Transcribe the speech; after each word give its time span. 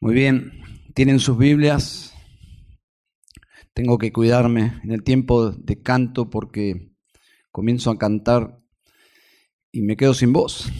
Muy 0.00 0.14
bien, 0.14 0.62
tienen 0.94 1.18
sus 1.18 1.36
Biblias. 1.36 2.14
Tengo 3.74 3.98
que 3.98 4.12
cuidarme 4.12 4.80
en 4.84 4.92
el 4.92 5.02
tiempo 5.02 5.50
de 5.50 5.82
canto 5.82 6.30
porque 6.30 6.92
comienzo 7.50 7.90
a 7.90 7.98
cantar 7.98 8.60
y 9.72 9.82
me 9.82 9.96
quedo 9.96 10.14
sin 10.14 10.32
voz. 10.32 10.70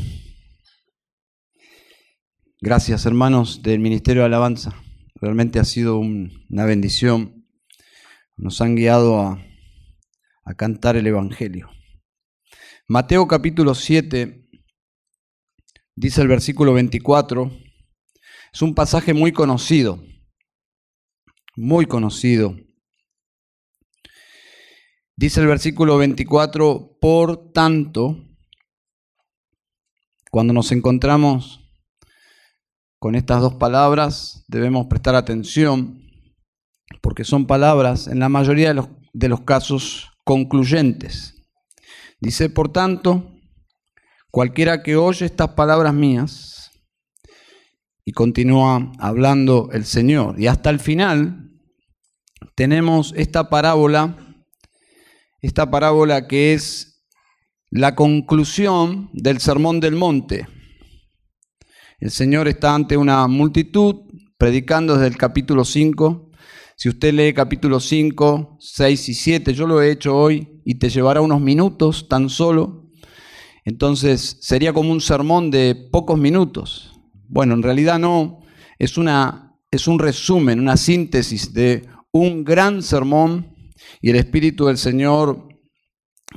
Gracias 2.60 3.06
hermanos 3.06 3.60
del 3.60 3.80
Ministerio 3.80 4.22
de 4.22 4.26
Alabanza. 4.26 4.80
Realmente 5.16 5.58
ha 5.58 5.64
sido 5.64 5.98
una 5.98 6.64
bendición. 6.64 7.44
Nos 8.36 8.60
han 8.60 8.76
guiado 8.76 9.20
a, 9.20 9.44
a 10.44 10.54
cantar 10.54 10.94
el 10.94 11.08
Evangelio. 11.08 11.70
Mateo 12.86 13.26
capítulo 13.26 13.74
7 13.74 14.48
dice 15.96 16.22
el 16.22 16.28
versículo 16.28 16.72
24. 16.72 17.67
Es 18.52 18.62
un 18.62 18.74
pasaje 18.74 19.14
muy 19.14 19.32
conocido, 19.32 20.02
muy 21.56 21.86
conocido. 21.86 22.56
Dice 25.16 25.40
el 25.40 25.48
versículo 25.48 25.98
24, 25.98 26.98
por 27.00 27.52
tanto, 27.52 28.24
cuando 30.30 30.52
nos 30.52 30.70
encontramos 30.72 31.60
con 32.98 33.14
estas 33.14 33.40
dos 33.40 33.54
palabras, 33.54 34.44
debemos 34.48 34.86
prestar 34.86 35.14
atención, 35.14 36.04
porque 37.00 37.24
son 37.24 37.46
palabras, 37.46 38.06
en 38.06 38.18
la 38.18 38.28
mayoría 38.28 38.68
de 38.68 38.74
los, 38.74 38.88
de 39.12 39.28
los 39.28 39.40
casos, 39.42 40.10
concluyentes. 40.24 41.34
Dice, 42.20 42.50
por 42.50 42.70
tanto, 42.70 43.32
cualquiera 44.30 44.82
que 44.82 44.96
oye 44.96 45.26
estas 45.26 45.50
palabras 45.50 45.94
mías, 45.94 46.57
y 48.08 48.12
continúa 48.12 48.90
hablando 48.98 49.68
el 49.70 49.84
Señor. 49.84 50.40
Y 50.40 50.46
hasta 50.46 50.70
el 50.70 50.80
final 50.80 51.50
tenemos 52.54 53.12
esta 53.18 53.50
parábola, 53.50 54.16
esta 55.42 55.70
parábola 55.70 56.26
que 56.26 56.54
es 56.54 57.04
la 57.70 57.94
conclusión 57.94 59.10
del 59.12 59.40
Sermón 59.40 59.80
del 59.80 59.94
Monte. 59.94 60.48
El 62.00 62.10
Señor 62.10 62.48
está 62.48 62.74
ante 62.74 62.96
una 62.96 63.26
multitud 63.26 63.96
predicando 64.38 64.94
desde 64.94 65.08
el 65.08 65.18
capítulo 65.18 65.66
5. 65.66 66.30
Si 66.78 66.88
usted 66.88 67.12
lee 67.12 67.34
capítulo 67.34 67.78
5, 67.78 68.56
6 68.58 69.08
y 69.10 69.12
7, 69.12 69.52
yo 69.52 69.66
lo 69.66 69.82
he 69.82 69.90
hecho 69.90 70.16
hoy 70.16 70.62
y 70.64 70.76
te 70.76 70.88
llevará 70.88 71.20
unos 71.20 71.42
minutos 71.42 72.08
tan 72.08 72.30
solo. 72.30 72.88
Entonces 73.66 74.38
sería 74.40 74.72
como 74.72 74.92
un 74.92 75.02
sermón 75.02 75.50
de 75.50 75.74
pocos 75.92 76.18
minutos. 76.18 76.97
Bueno, 77.28 77.54
en 77.54 77.62
realidad 77.62 77.98
no, 77.98 78.40
es, 78.78 78.96
una, 78.96 79.54
es 79.70 79.86
un 79.86 79.98
resumen, 79.98 80.60
una 80.60 80.76
síntesis 80.76 81.52
de 81.52 81.86
un 82.10 82.42
gran 82.42 82.82
sermón 82.82 83.54
y 84.00 84.10
el 84.10 84.16
Espíritu 84.16 84.66
del 84.66 84.78
Señor 84.78 85.46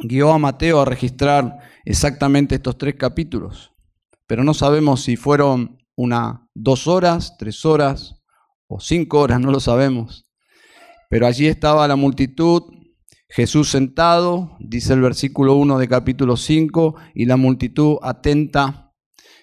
guió 0.03 0.33
a 0.33 0.37
Mateo 0.37 0.81
a 0.81 0.85
registrar 0.85 1.59
exactamente 1.85 2.55
estos 2.55 2.77
tres 2.77 2.95
capítulos. 2.95 3.71
Pero 4.27 4.43
no 4.43 4.53
sabemos 4.53 5.01
si 5.01 5.15
fueron 5.15 5.77
una, 5.95 6.47
dos 6.53 6.87
horas, 6.87 7.35
tres 7.37 7.65
horas 7.65 8.21
o 8.67 8.79
cinco 8.79 9.19
horas, 9.19 9.39
no 9.39 9.51
lo 9.51 9.59
sabemos. 9.59 10.27
Pero 11.09 11.25
allí 11.25 11.47
estaba 11.47 11.87
la 11.87 11.95
multitud, 11.95 12.63
Jesús 13.29 13.69
sentado, 13.69 14.57
dice 14.59 14.93
el 14.93 15.01
versículo 15.01 15.55
1 15.55 15.77
de 15.77 15.87
capítulo 15.87 16.35
5, 16.35 16.95
y 17.13 17.25
la 17.25 17.37
multitud 17.37 17.97
atenta 18.01 18.90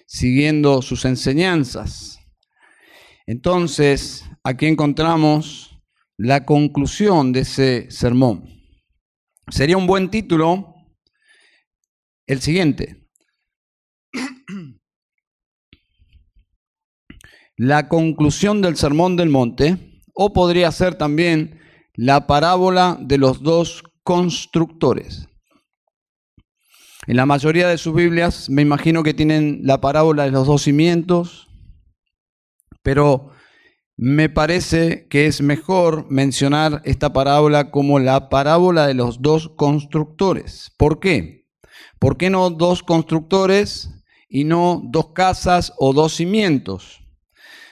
siguiendo 0.09 0.81
sus 0.81 1.05
enseñanzas. 1.05 2.19
Entonces, 3.27 4.25
aquí 4.43 4.65
encontramos 4.65 5.79
la 6.17 6.45
conclusión 6.45 7.31
de 7.31 7.41
ese 7.41 7.91
sermón. 7.91 8.43
Sería 9.49 9.77
un 9.77 9.85
buen 9.85 10.09
título 10.09 10.73
el 12.25 12.41
siguiente. 12.41 13.07
La 17.55 17.89
conclusión 17.89 18.61
del 18.61 18.77
sermón 18.77 19.17
del 19.17 19.27
monte, 19.27 20.01
o 20.13 20.31
podría 20.31 20.71
ser 20.71 20.95
también 20.95 21.59
la 21.93 22.25
parábola 22.25 22.97
de 23.01 23.17
los 23.17 23.43
dos 23.43 23.83
constructores. 24.03 25.28
En 27.09 27.15
la 27.15 27.25
mayoría 27.25 27.67
de 27.67 27.79
sus 27.79 27.95
Biblias 27.95 28.51
me 28.51 28.61
imagino 28.61 29.01
que 29.01 29.15
tienen 29.15 29.61
la 29.63 29.81
parábola 29.81 30.25
de 30.25 30.31
los 30.31 30.45
dos 30.45 30.61
cimientos, 30.61 31.47
pero 32.83 33.31
me 33.97 34.29
parece 34.29 35.07
que 35.07 35.25
es 35.25 35.41
mejor 35.41 36.05
mencionar 36.11 36.83
esta 36.85 37.11
parábola 37.11 37.71
como 37.71 37.97
la 37.97 38.29
parábola 38.29 38.85
de 38.85 38.93
los 38.93 39.23
dos 39.23 39.49
constructores. 39.55 40.71
¿Por 40.77 40.99
qué? 40.99 41.47
¿Por 41.97 42.15
qué 42.15 42.29
no 42.29 42.51
dos 42.51 42.83
constructores 42.83 43.89
y 44.29 44.43
no 44.43 44.79
dos 44.85 45.07
casas 45.13 45.73
o 45.79 45.93
dos 45.93 46.13
cimientos? 46.13 46.99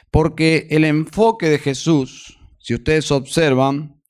Porque 0.09 0.66
el 0.72 0.84
enfoque 0.84 1.48
de 1.48 1.59
Jesús, 1.59 2.40
si 2.58 2.74
ustedes 2.74 3.12
observan, 3.12 4.02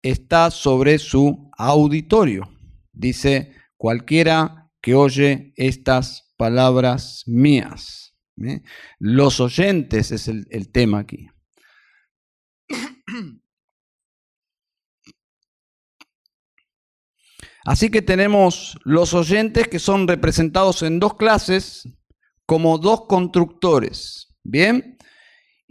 está 0.00 0.50
sobre 0.50 0.98
su 0.98 1.50
auditorio. 1.58 2.48
Dice, 2.94 3.52
cualquiera 3.76 4.59
que 4.80 4.94
oye 4.94 5.52
estas 5.56 6.32
palabras 6.36 7.24
mías. 7.26 8.14
¿eh? 8.42 8.62
Los 8.98 9.40
oyentes 9.40 10.12
es 10.12 10.28
el, 10.28 10.46
el 10.50 10.70
tema 10.70 11.00
aquí. 11.00 11.28
Así 17.64 17.90
que 17.90 18.00
tenemos 18.02 18.78
los 18.84 19.12
oyentes 19.12 19.68
que 19.68 19.78
son 19.78 20.08
representados 20.08 20.82
en 20.82 20.98
dos 20.98 21.14
clases 21.14 21.88
como 22.46 22.78
dos 22.78 23.06
constructores. 23.06 24.28
¿Bien? 24.42 24.96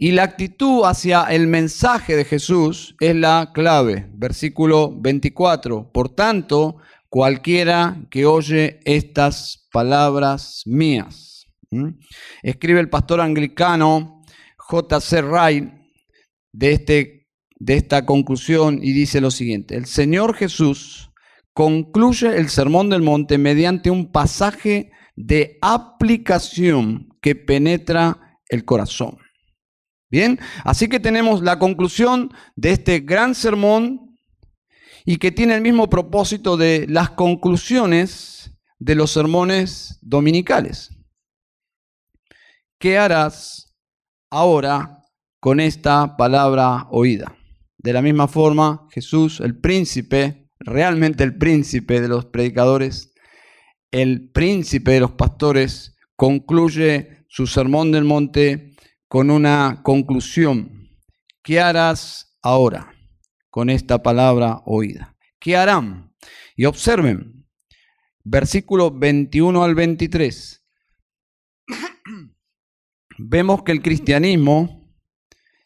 Y 0.02 0.12
la 0.12 0.22
actitud 0.22 0.84
hacia 0.84 1.24
el 1.24 1.46
mensaje 1.46 2.16
de 2.16 2.24
Jesús 2.24 2.96
es 3.00 3.14
la 3.14 3.50
clave. 3.52 4.08
Versículo 4.14 4.98
24. 4.98 5.92
Por 5.92 6.14
tanto, 6.14 6.78
cualquiera 7.10 8.00
que 8.10 8.24
oye 8.24 8.80
estas 8.84 9.68
palabras 9.72 10.62
mías. 10.64 11.46
Escribe 12.42 12.80
el 12.80 12.88
pastor 12.88 13.20
anglicano 13.20 14.22
J.C. 14.56 15.22
Wright 15.22 15.72
de, 16.52 16.72
este, 16.72 17.28
de 17.56 17.74
esta 17.74 18.06
conclusión 18.06 18.78
y 18.82 18.92
dice 18.92 19.20
lo 19.20 19.30
siguiente, 19.30 19.76
el 19.76 19.86
Señor 19.86 20.34
Jesús 20.34 21.10
concluye 21.52 22.36
el 22.36 22.48
Sermón 22.48 22.88
del 22.88 23.02
Monte 23.02 23.36
mediante 23.36 23.90
un 23.90 24.10
pasaje 24.10 24.90
de 25.16 25.58
aplicación 25.60 27.08
que 27.20 27.34
penetra 27.34 28.38
el 28.48 28.64
corazón. 28.64 29.18
Bien, 30.10 30.40
así 30.64 30.88
que 30.88 30.98
tenemos 30.98 31.42
la 31.42 31.58
conclusión 31.58 32.32
de 32.56 32.72
este 32.72 33.00
gran 33.00 33.34
sermón 33.34 34.09
y 35.10 35.16
que 35.16 35.32
tiene 35.32 35.56
el 35.56 35.60
mismo 35.60 35.90
propósito 35.90 36.56
de 36.56 36.86
las 36.88 37.10
conclusiones 37.10 38.56
de 38.78 38.94
los 38.94 39.10
sermones 39.10 39.98
dominicales. 40.02 40.96
¿Qué 42.78 42.96
harás 42.96 43.76
ahora 44.30 45.02
con 45.40 45.58
esta 45.58 46.16
palabra 46.16 46.86
oída? 46.92 47.36
De 47.76 47.92
la 47.92 48.02
misma 48.02 48.28
forma, 48.28 48.86
Jesús, 48.92 49.40
el 49.40 49.58
príncipe, 49.58 50.48
realmente 50.60 51.24
el 51.24 51.36
príncipe 51.36 52.00
de 52.00 52.06
los 52.06 52.26
predicadores, 52.26 53.12
el 53.90 54.30
príncipe 54.30 54.92
de 54.92 55.00
los 55.00 55.10
pastores, 55.10 55.96
concluye 56.14 57.26
su 57.28 57.48
sermón 57.48 57.90
del 57.90 58.04
monte 58.04 58.76
con 59.08 59.28
una 59.28 59.80
conclusión. 59.82 60.88
¿Qué 61.42 61.58
harás 61.58 62.38
ahora? 62.42 62.92
Con 63.50 63.68
esta 63.68 64.02
palabra 64.02 64.62
oída. 64.64 65.16
¿Qué 65.38 65.56
harán? 65.56 66.14
Y 66.56 66.64
observen, 66.64 67.46
versículo 68.24 68.90
21 68.90 69.62
al 69.62 69.74
23. 69.74 70.64
Vemos 73.18 73.62
que 73.62 73.72
el 73.72 73.82
cristianismo, 73.82 74.94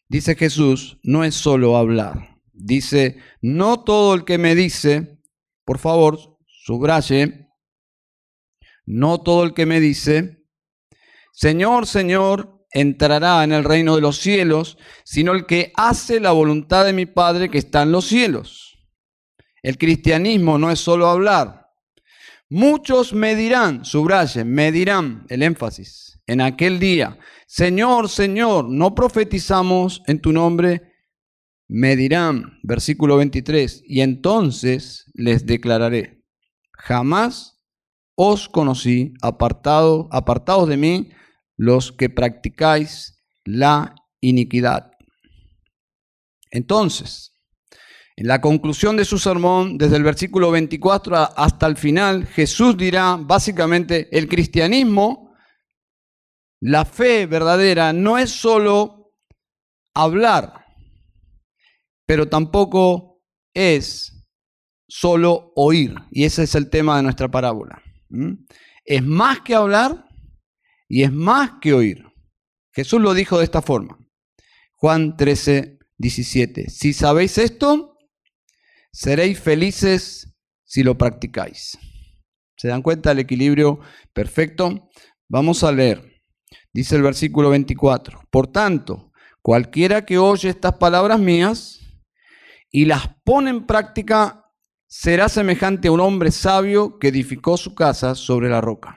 dice 0.08 0.34
Jesús, 0.34 0.98
no 1.02 1.25
es 1.25 1.34
solo 1.34 1.76
hablar. 1.76 2.40
Dice, 2.52 3.19
no 3.42 3.82
todo 3.82 4.14
el 4.14 4.25
que 4.25 4.38
me 4.38 4.54
dice, 4.54 5.20
por 5.64 5.78
favor, 5.78 6.38
subraye, 6.46 7.48
no 8.87 9.20
todo 9.20 9.44
el 9.44 9.54
que 9.54 9.66
me 9.66 9.80
dice, 9.80 10.44
Señor, 11.32 11.87
Señor, 11.87 12.53
entrará 12.75 13.44
en 13.44 13.53
el 13.53 13.65
reino 13.65 13.94
de 13.94 14.03
los 14.03 14.19
cielos, 14.19 14.76
sino 15.05 15.32
el 15.32 15.47
que 15.47 15.73
hace 15.76 16.21
la 16.21 16.32
voluntad 16.32 16.85
de 16.85 16.93
mi 16.93 17.06
Padre 17.06 17.49
que 17.49 17.59
está 17.59 17.82
en 17.82 17.93
los 17.93 18.05
cielos. 18.05 18.76
El 19.62 19.79
cristianismo 19.79 20.59
no 20.59 20.71
es 20.71 20.81
solo 20.81 21.09
hablar. 21.09 21.71
Muchos 22.50 23.15
me 23.15 23.35
dirán, 23.37 23.85
subrayen, 23.85 24.53
me 24.53 24.71
dirán, 24.71 25.25
el 25.29 25.43
énfasis, 25.43 26.21
en 26.26 26.41
aquel 26.41 26.79
día, 26.79 27.19
Señor, 27.47 28.09
Señor, 28.09 28.69
no 28.69 28.94
profetizamos 28.94 30.03
en 30.06 30.21
tu 30.21 30.32
nombre, 30.32 30.82
me 31.69 31.97
dirán, 31.97 32.59
versículo 32.62 33.17
23, 33.17 33.85
y 33.87 34.03
entonces 34.03 35.11
les 35.15 35.47
declararé, 35.47 36.23
jamás 36.73 37.62
os 38.17 38.49
conocí, 38.49 39.15
apartado, 39.23 40.09
apartados 40.12 40.69
de 40.69 40.76
mí, 40.76 41.11
los 41.56 41.92
que 41.92 42.10
practicáis 42.10 43.22
la 43.44 43.94
iniquidad. 44.20 44.90
Entonces, 46.50 47.34
en 48.16 48.28
la 48.28 48.40
conclusión 48.40 48.96
de 48.96 49.04
su 49.04 49.18
sermón, 49.18 49.76
desde 49.76 49.96
el 49.96 50.04
versículo 50.04 50.50
24 50.50 51.16
hasta 51.36 51.66
el 51.66 51.76
final, 51.76 52.26
Jesús 52.26 52.76
dirá 52.76 53.16
básicamente, 53.20 54.08
el 54.16 54.28
cristianismo, 54.28 55.34
la 56.60 56.84
fe 56.84 57.26
verdadera, 57.26 57.92
no 57.92 58.16
es 58.16 58.30
solo 58.30 59.12
hablar, 59.94 60.64
pero 62.06 62.28
tampoco 62.28 63.20
es 63.52 64.24
solo 64.88 65.52
oír. 65.56 65.94
Y 66.10 66.24
ese 66.24 66.44
es 66.44 66.54
el 66.54 66.70
tema 66.70 66.96
de 66.96 67.02
nuestra 67.02 67.28
parábola. 67.28 67.82
Es 68.84 69.02
más 69.02 69.40
que 69.40 69.54
hablar 69.56 70.04
y 70.88 71.02
es 71.02 71.12
más 71.12 71.52
que 71.60 71.72
oír. 71.72 72.04
Jesús 72.72 73.00
lo 73.00 73.14
dijo 73.14 73.38
de 73.38 73.44
esta 73.44 73.62
forma. 73.62 73.98
Juan 74.75 75.16
13, 75.16 75.78
17. 75.98 76.70
Si 76.70 76.92
sabéis 76.92 77.38
esto, 77.38 77.94
Seréis 78.94 79.40
felices 79.40 80.36
si 80.62 80.84
lo 80.84 80.96
practicáis. 80.96 81.76
¿Se 82.56 82.69
dan 82.69 82.81
cuenta 82.81 83.08
del 83.08 83.19
equilibrio 83.19 83.81
perfecto? 84.12 84.88
Vamos 85.28 85.64
a 85.64 85.72
leer. 85.72 86.22
Dice 86.72 86.94
el 86.94 87.02
versículo 87.02 87.50
24. 87.50 88.20
Por 88.30 88.46
tanto, 88.46 89.10
cualquiera 89.42 90.06
que 90.06 90.19
oye 90.19 90.48
estas 90.48 90.75
palabras 90.75 91.19
mías 91.19 91.80
y 92.70 92.84
las 92.84 93.08
pone 93.25 93.50
en 93.50 93.66
práctica, 93.66 94.44
será 94.87 95.28
semejante 95.28 95.88
a 95.88 95.92
un 95.92 95.98
hombre 95.98 96.30
sabio 96.30 97.00
que 97.00 97.08
edificó 97.08 97.56
su 97.56 97.75
casa 97.75 98.14
sobre 98.14 98.48
la 98.48 98.60
roca. 98.60 98.96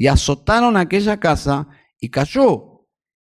y 0.00 0.06
azotaron 0.06 0.78
aquella 0.78 1.20
casa 1.20 1.68
y 2.00 2.08
cayó 2.08 2.88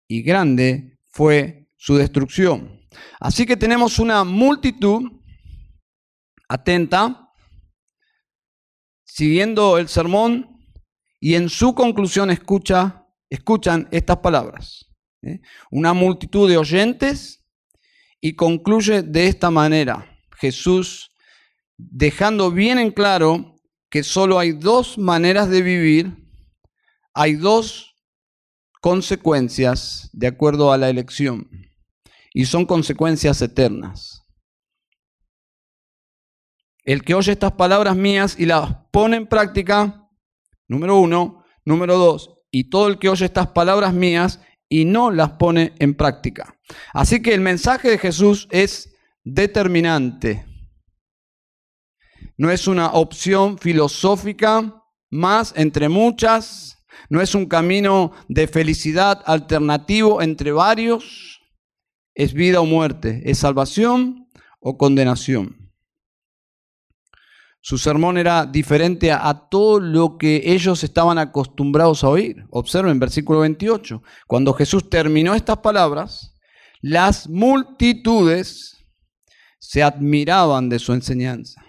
y 0.07 0.21
grande 0.21 0.99
fue 1.07 1.67
su 1.79 1.97
destrucción. 1.97 2.87
Así 3.19 3.47
que 3.47 3.57
tenemos 3.57 3.99
una 3.99 4.23
multitud 4.23 5.11
atenta, 6.47 7.33
siguiendo 9.03 9.79
el 9.79 9.89
sermón 9.89 10.61
y 11.19 11.37
en 11.37 11.49
su 11.49 11.75
conclusión 11.75 12.29
escucha, 12.29 13.07
escuchan 13.31 13.89
estas 13.91 14.19
palabras. 14.19 14.91
¿eh? 15.23 15.41
Una 15.71 15.95
multitud 15.95 16.51
de 16.51 16.59
oyentes 16.59 17.47
y 18.21 18.35
concluye 18.35 19.03
de 19.03 19.27
esta 19.27 19.51
manera. 19.51 20.19
Jesús 20.37 21.13
dejando 21.79 22.51
bien 22.51 22.79
en 22.79 22.91
claro 22.91 23.57
que 23.89 24.03
solo 24.03 24.39
hay 24.39 24.53
dos 24.53 24.99
maneras 24.99 25.49
de 25.49 25.63
vivir, 25.63 26.28
hay 27.19 27.35
dos 27.35 27.97
consecuencias 28.81 30.09
de 30.13 30.29
acuerdo 30.29 30.71
a 30.71 30.79
la 30.79 30.89
elección 30.89 31.51
y 32.33 32.45
son 32.45 32.65
consecuencias 32.65 33.43
eternas. 33.43 34.23
El 36.85 37.03
que 37.03 37.15
oye 37.15 37.33
estas 37.33 37.53
palabras 37.53 37.97
mías 37.97 38.37
y 38.39 38.47
las 38.47 38.73
pone 38.93 39.17
en 39.17 39.27
práctica, 39.27 40.09
número 40.69 41.01
uno, 41.01 41.45
número 41.65 41.99
dos, 41.99 42.39
y 42.53 42.71
todo 42.71 42.87
el 42.87 43.01
que 43.01 43.09
oye 43.09 43.25
estas 43.25 43.49
palabras 43.49 43.93
mías 43.93 44.41
y 44.69 44.85
no 44.85 45.11
las 45.11 45.33
pone 45.33 45.73
en 45.81 45.97
práctica. 45.97 46.57
Así 46.93 47.21
que 47.21 47.35
el 47.35 47.41
mensaje 47.41 47.91
de 47.91 47.99
Jesús 47.99 48.47
es 48.53 48.95
determinante. 49.25 50.47
No 52.37 52.49
es 52.49 52.69
una 52.69 52.93
opción 52.93 53.59
filosófica 53.59 54.85
más 55.11 55.53
entre 55.57 55.89
muchas, 55.89 56.78
no 57.09 57.21
es 57.21 57.35
un 57.35 57.47
camino 57.47 58.13
de 58.29 58.47
felicidad 58.47 59.23
alternativo 59.27 60.23
entre 60.23 60.53
varios 60.53 61.39
es 62.19 62.35
vida 62.35 62.61
o 62.61 62.67
muerte, 62.67 63.23
es 63.25 63.39
salvación 63.39 64.29
o 64.59 64.77
condenación. 64.77 65.71
Su 67.61 67.79
sermón 67.79 68.19
era 68.19 68.45
diferente 68.45 69.13
a, 69.13 69.47
todo 69.49 69.79
lo 69.79 70.19
que 70.19 70.43
ellos 70.45 70.83
estaban 70.83 71.19
acostumbrados 71.19 72.03
a 72.03 72.09
oír. 72.09 72.45
Observen 72.51 72.99
versículo 72.99 73.41
28. 73.41 74.03
Cuando 74.27 74.53
Jesús 74.53 74.91
terminó 74.91 75.35
estas 75.35 75.59
palabras, 75.59 76.35
las 76.81 77.29
multitudes 77.29 78.85
se 79.61 79.85
admiraban 79.85 80.69
de 80.69 80.79
su 80.81 80.93
enseñanza, 80.93 81.63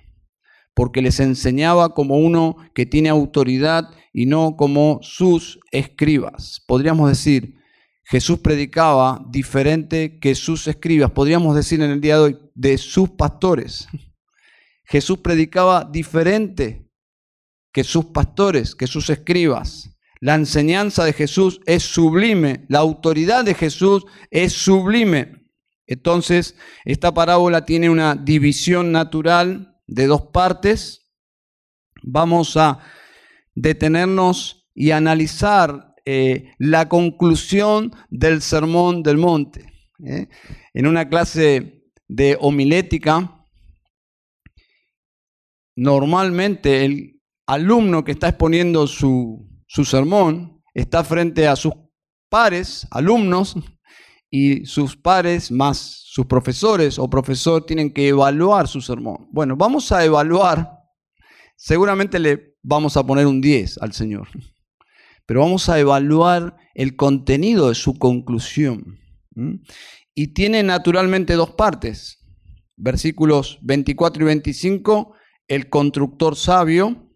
porque 0.74 1.02
les 1.02 1.20
enseñaba 1.20 1.94
como 1.94 2.18
uno 2.18 2.56
que 2.74 2.88
tiene 2.88 3.10
autoridad 3.10 3.90
y 4.14 4.26
no 4.26 4.56
como 4.56 5.00
sus 5.02 5.60
escribas. 5.72 6.64
Podríamos 6.68 7.10
decir, 7.10 7.56
Jesús 8.04 8.40
predicaba 8.40 9.24
diferente 9.30 10.20
que 10.20 10.34
sus 10.34 10.68
escribas, 10.68 11.12
podríamos 11.12 11.56
decir 11.56 11.82
en 11.82 11.92
el 11.92 12.02
día 12.02 12.16
de 12.16 12.22
hoy, 12.22 12.38
de 12.56 12.78
sus 12.78 13.12
pastores. 13.12 13.88
Jesús 14.86 15.20
predicaba 15.20 15.88
diferente 15.90 16.90
que 17.72 17.84
sus 17.84 18.06
pastores, 18.06 18.74
que 18.74 18.88
sus 18.88 19.10
escribas. 19.12 19.96
La 20.20 20.36
enseñanza 20.36 21.06
de 21.06 21.14
Jesús 21.14 21.62
es 21.66 21.84
sublime, 21.84 22.66
la 22.68 22.80
autoridad 22.80 23.46
de 23.46 23.54
Jesús 23.54 24.06
es 24.32 24.54
sublime. 24.54 25.46
Entonces, 25.86 26.56
esta 26.86 27.14
parábola 27.14 27.66
tiene 27.66 27.90
una 27.90 28.16
división 28.16 28.92
natural 28.92 29.78
de 29.88 30.08
dos 30.08 30.24
partes. 30.34 31.12
Vamos 32.04 32.58
a 32.58 32.80
detenernos 33.62 34.70
y 34.74 34.92
analizar 34.92 35.94
eh, 36.06 36.52
la 36.58 36.88
conclusión 36.88 37.94
del 38.10 38.42
sermón 38.42 39.04
del 39.04 39.18
monte. 39.18 39.72
¿eh? 40.06 40.28
En 40.74 40.88
una 40.88 41.10
clase 41.10 41.84
de 42.08 42.38
homilética, 42.40 43.46
normalmente 45.76 46.86
el 46.86 47.22
alumno 47.46 48.04
que 48.04 48.14
está 48.14 48.30
exponiendo 48.30 48.88
su, 48.88 49.48
su 49.68 49.84
sermón 49.84 50.62
está 50.74 51.04
frente 51.04 51.48
a 51.48 51.56
sus 51.56 51.74
pares, 52.30 52.88
alumnos, 52.92 53.56
y 54.32 54.66
sus 54.66 54.96
pares 54.96 55.52
más 55.52 56.04
sus 56.06 56.26
profesores 56.26 57.00
o 57.00 57.10
profesor 57.10 57.66
tienen 57.66 57.92
que 57.92 58.10
evaluar 58.10 58.68
su 58.68 58.82
sermón. 58.82 59.28
Bueno, 59.32 59.56
vamos 59.56 59.92
a 59.92 60.04
evaluar, 60.04 60.79
seguramente 61.60 62.18
le 62.18 62.56
vamos 62.64 62.98
a 62.98 63.06
poner 63.06 63.28
un 63.28 63.42
10 63.42 63.78
al 63.80 63.94
Señor 63.94 64.28
pero 65.30 65.42
vamos 65.42 65.70
a 65.70 65.80
evaluar 65.80 66.58
el 66.74 66.96
contenido 66.96 67.70
de 67.70 67.76
su 67.76 68.00
conclusión. 68.00 68.98
Y 70.16 70.34
tiene 70.34 70.64
naturalmente 70.64 71.36
dos 71.36 71.52
partes. 71.52 72.18
Versículos 72.76 73.60
24 73.62 74.24
y 74.24 74.26
25, 74.26 75.14
el 75.48 75.70
constructor 75.70 76.36
sabio. 76.36 77.14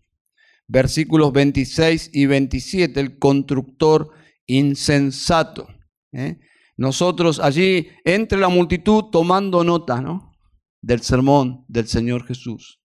Versículos 0.67 1.33
26 1.33 2.11
y 2.13 2.27
27, 2.27 2.99
el 2.99 3.17
constructor 3.17 4.11
insensato. 4.45 5.67
¿eh? 6.11 6.37
Nosotros 6.77 7.39
allí, 7.39 7.87
entre 8.05 8.37
la 8.37 8.49
multitud, 8.49 9.05
tomando 9.05 9.63
nota 9.63 10.01
¿no? 10.01 10.35
del 10.83 11.01
sermón 11.01 11.65
del 11.67 11.87
Señor 11.87 12.27
Jesús. 12.27 12.82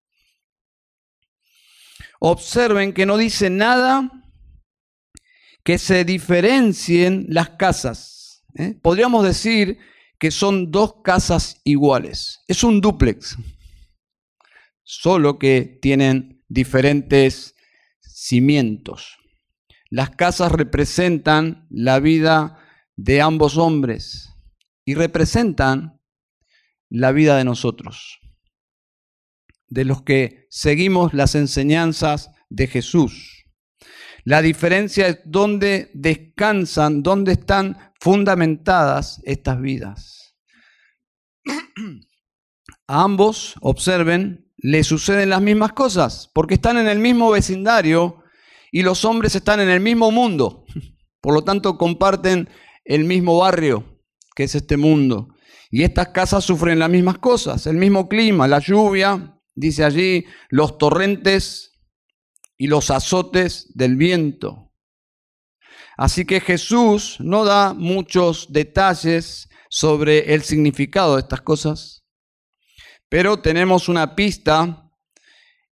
Observen 2.21 2.93
que 2.93 3.07
no 3.07 3.17
dice 3.17 3.51
nada 3.51 4.11
que 5.65 5.79
se 5.79 6.05
diferencien 6.05 7.27
las 7.29 7.51
casas. 7.51 8.45
¿eh? 8.55 8.79
Podríamos 8.83 9.25
decir 9.25 9.79
que 10.19 10.31
son 10.31 10.71
dos 10.71 11.03
casas 11.05 11.61
iguales. 11.65 12.41
Es 12.49 12.65
un 12.65 12.81
dúplex, 12.81 13.37
solo 14.83 15.39
que 15.39 15.79
tienen 15.81 16.43
diferentes 16.49 17.55
cimientos. 18.01 19.17
las 19.91 20.11
casas 20.11 20.53
representan 20.53 21.67
la 21.71 21.99
vida 21.99 22.59
de 22.97 23.23
ambos 23.23 23.57
hombres 23.57 24.35
y 24.85 24.95
representan 24.95 26.03
la 26.91 27.13
vida 27.13 27.37
de 27.39 27.45
nosotros, 27.45 28.19
de 29.69 29.85
los 29.85 30.03
que 30.03 30.38
seguimos 30.49 31.15
las 31.15 31.35
enseñanzas 31.35 32.31
de 32.49 32.67
Jesús. 32.67 33.45
La 34.25 34.43
diferencia 34.43 35.09
es 35.09 35.21
dónde 35.25 35.91
descansan, 35.95 37.03
dónde 37.03 37.33
están 37.33 37.79
fundamentadas 38.01 39.21
estas 39.25 39.61
vidas. 39.61 40.37
A 42.87 43.03
ambos, 43.03 43.55
observen, 43.61 44.53
le 44.57 44.83
suceden 44.85 45.31
las 45.31 45.41
mismas 45.41 45.73
cosas, 45.73 46.31
porque 46.35 46.55
están 46.55 46.79
en 46.79 46.89
el 46.89 46.99
mismo 46.99 47.31
vecindario 47.31 48.23
y 48.73 48.83
los 48.83 49.05
hombres 49.05 49.35
están 49.35 49.61
en 49.61 49.69
el 49.69 49.81
mismo 49.81 50.11
mundo. 50.11 50.65
Por 51.21 51.35
lo 51.35 51.43
tanto, 51.43 51.79
comparten 51.79 52.49
el 52.85 53.05
mismo 53.05 53.39
barrio, 53.39 54.03
que 54.35 54.45
es 54.45 54.55
este 54.55 54.77
mundo. 54.77 55.29
Y 55.71 55.83
estas 55.83 56.09
casas 56.09 56.45
sufren 56.45 56.79
las 56.79 56.91
mismas 56.91 57.19
cosas, 57.19 57.67
el 57.67 57.77
mismo 57.77 58.09
clima, 58.09 58.49
la 58.49 58.59
lluvia, 58.59 59.38
dice 59.59 59.85
allí, 59.85 60.27
los 60.49 60.79
torrentes 60.79 61.73
y 62.57 62.67
los 62.67 62.91
azotes 62.91 63.71
del 63.75 63.97
viento. 63.97 64.73
Así 65.97 66.25
que 66.25 66.41
Jesús 66.41 67.17
no 67.19 67.45
da 67.45 67.75
muchos 67.75 68.53
detalles 68.53 69.49
sobre 69.69 70.35
el 70.35 70.43
significado 70.43 71.17
de 71.17 71.23
estas 71.23 71.41
cosas, 71.41 72.05
pero 73.09 73.41
tenemos 73.41 73.89
una 73.89 74.15
pista 74.15 74.89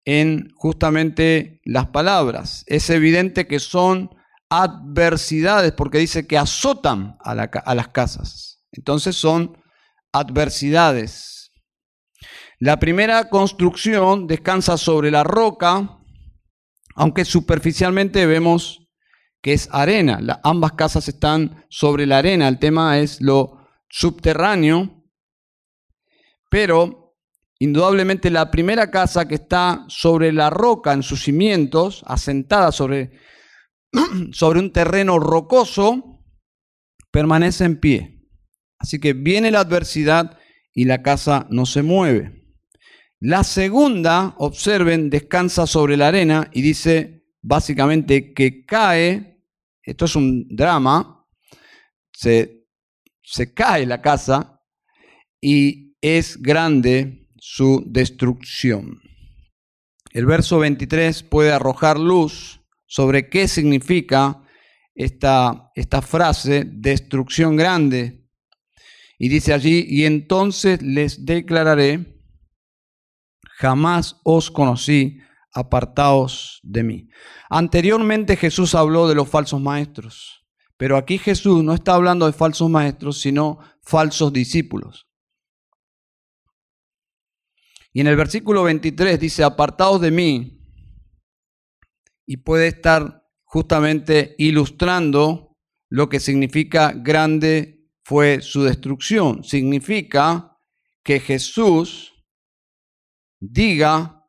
en 0.05 0.49
justamente 0.55 1.61
las 1.65 1.87
palabras. 1.87 2.63
Es 2.67 2.89
evidente 2.89 3.47
que 3.47 3.59
son 3.59 4.09
adversidades, 4.49 5.71
porque 5.71 5.97
dice 5.97 6.27
que 6.27 6.37
azotan 6.37 7.17
a, 7.21 7.33
las 7.33 7.87
casas. 7.89 8.63
Entonces 8.71 9.15
son 9.15 9.57
adversidades. 10.11 11.32
La 12.63 12.79
primera 12.79 13.27
construcción 13.27 14.25
descansa 14.25 14.77
sobre 14.77 15.11
la 15.11 15.25
roca, 15.25 15.99
aunque 16.95 17.25
superficialmente 17.25 18.25
vemos 18.25 18.87
que 19.41 19.51
es 19.51 19.67
arena. 19.69 20.39
ambas 20.45 20.71
casas 20.71 21.09
están 21.09 21.65
sobre 21.67 22.05
la 22.05 22.19
arena. 22.19 22.47
El 22.47 22.59
tema 22.59 22.99
es 22.99 23.19
lo 23.19 23.67
subterráneo, 23.89 25.03
pero 26.49 27.17
indudablemente 27.59 28.29
la 28.29 28.49
primera 28.49 28.89
casa 28.89 29.27
que 29.27 29.35
está 29.35 29.83
sobre 29.89 30.31
la 30.31 30.49
roca 30.49 30.93
en 30.93 31.03
sus 31.03 31.21
cimientos, 31.21 32.01
asentada 32.07 32.71
sobre 32.71 33.19
sobre 34.31 34.59
un 34.59 34.71
terreno 34.71 35.19
rocoso, 35.19 36.23
permanece 37.11 37.65
en 37.65 37.81
pie. 37.81 38.25
Así 38.79 39.01
que 39.01 39.11
viene 39.11 39.51
la 39.51 39.59
adversidad 39.59 40.39
y 40.73 40.85
la 40.85 41.01
casa 41.01 41.45
no 41.49 41.65
se 41.65 41.83
mueve. 41.83 42.42
La 43.25 43.45
segunda, 43.45 44.35
observen, 44.39 45.09
descansa 45.09 45.65
sobre 45.65 45.95
la 45.95 46.09
arena 46.09 46.49
y 46.51 46.61
dice 46.61 47.23
básicamente 47.41 48.33
que 48.33 48.65
cae, 48.65 49.45
esto 49.81 50.03
es 50.03 50.17
un 50.17 50.45
drama, 50.49 51.25
se, 52.11 52.65
se 53.21 53.53
cae 53.53 53.85
la 53.85 54.01
casa 54.01 54.61
y 55.39 55.95
es 56.01 56.35
grande 56.41 57.29
su 57.37 57.85
destrucción. 57.87 58.99
El 60.11 60.25
verso 60.25 60.59
23 60.59 61.23
puede 61.23 61.53
arrojar 61.53 61.97
luz 61.97 62.59
sobre 62.85 63.29
qué 63.29 63.47
significa 63.47 64.43
esta, 64.93 65.71
esta 65.75 66.01
frase, 66.01 66.65
destrucción 66.65 67.55
grande. 67.55 68.27
Y 69.17 69.29
dice 69.29 69.53
allí, 69.53 69.85
y 69.87 70.03
entonces 70.03 70.81
les 70.81 71.25
declararé, 71.25 72.12
jamás 73.63 74.19
os 74.25 74.51
conocí, 74.51 75.19
apartaos 75.53 76.59
de 76.63 76.83
mí. 76.83 77.07
Anteriormente 77.49 78.35
Jesús 78.35 78.75
habló 78.75 79.07
de 79.07 79.15
los 79.15 79.29
falsos 79.29 79.61
maestros, 79.61 80.45
pero 80.75 80.97
aquí 80.97 81.17
Jesús 81.17 81.63
no 81.63 81.73
está 81.73 81.93
hablando 81.93 82.25
de 82.25 82.33
falsos 82.33 82.69
maestros, 82.69 83.21
sino 83.21 83.59
falsos 83.81 84.33
discípulos. 84.33 85.07
Y 87.93 88.01
en 88.01 88.07
el 88.07 88.17
versículo 88.17 88.63
23 88.63 89.17
dice, 89.17 89.45
apartaos 89.45 90.01
de 90.01 90.11
mí, 90.11 90.59
y 92.25 92.37
puede 92.37 92.67
estar 92.67 93.23
justamente 93.45 94.35
ilustrando 94.37 95.55
lo 95.89 96.09
que 96.09 96.19
significa 96.19 96.91
grande 96.91 97.87
fue 98.03 98.41
su 98.41 98.63
destrucción. 98.63 99.45
Significa 99.45 100.57
que 101.01 101.21
Jesús 101.21 102.12
diga, 103.51 104.25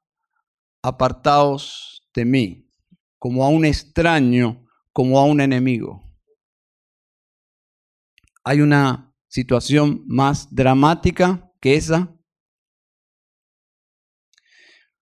apartaos 0.82 2.06
de 2.14 2.24
mí, 2.24 2.70
como 3.18 3.44
a 3.44 3.48
un 3.48 3.64
extraño, 3.64 4.66
como 4.92 5.18
a 5.18 5.24
un 5.24 5.40
enemigo. 5.40 6.02
Hay 8.44 8.60
una 8.60 9.14
situación 9.28 10.04
más 10.06 10.54
dramática 10.54 11.50
que 11.60 11.76
esa. 11.76 12.14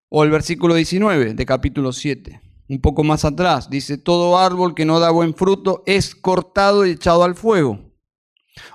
O 0.08 0.24
el 0.24 0.30
versículo 0.30 0.74
19 0.74 1.34
de 1.34 1.46
capítulo 1.46 1.92
7 1.92 2.40
un 2.68 2.80
poco 2.80 3.04
más 3.04 3.26
atrás, 3.26 3.68
dice, 3.68 3.98
todo 3.98 4.38
árbol 4.38 4.74
que 4.74 4.86
no 4.86 4.98
da 4.98 5.10
buen 5.10 5.34
fruto 5.34 5.82
es 5.84 6.14
cortado 6.14 6.86
y 6.86 6.92
echado 6.92 7.22
al 7.22 7.34
fuego. 7.34 7.91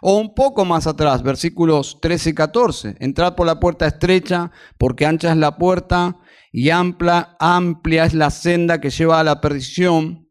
O 0.01 0.17
un 0.17 0.33
poco 0.33 0.65
más 0.65 0.87
atrás, 0.87 1.23
versículos 1.23 1.99
13 2.01 2.31
y 2.31 2.33
14, 2.33 2.95
entrad 2.99 3.35
por 3.35 3.45
la 3.45 3.59
puerta 3.59 3.85
estrecha, 3.85 4.51
porque 4.77 5.05
ancha 5.05 5.31
es 5.31 5.37
la 5.37 5.57
puerta 5.57 6.17
y 6.51 6.69
amplia, 6.69 7.35
amplia 7.39 8.05
es 8.05 8.13
la 8.13 8.31
senda 8.31 8.81
que 8.81 8.89
lleva 8.89 9.19
a 9.19 9.23
la 9.23 9.39
perdición, 9.41 10.27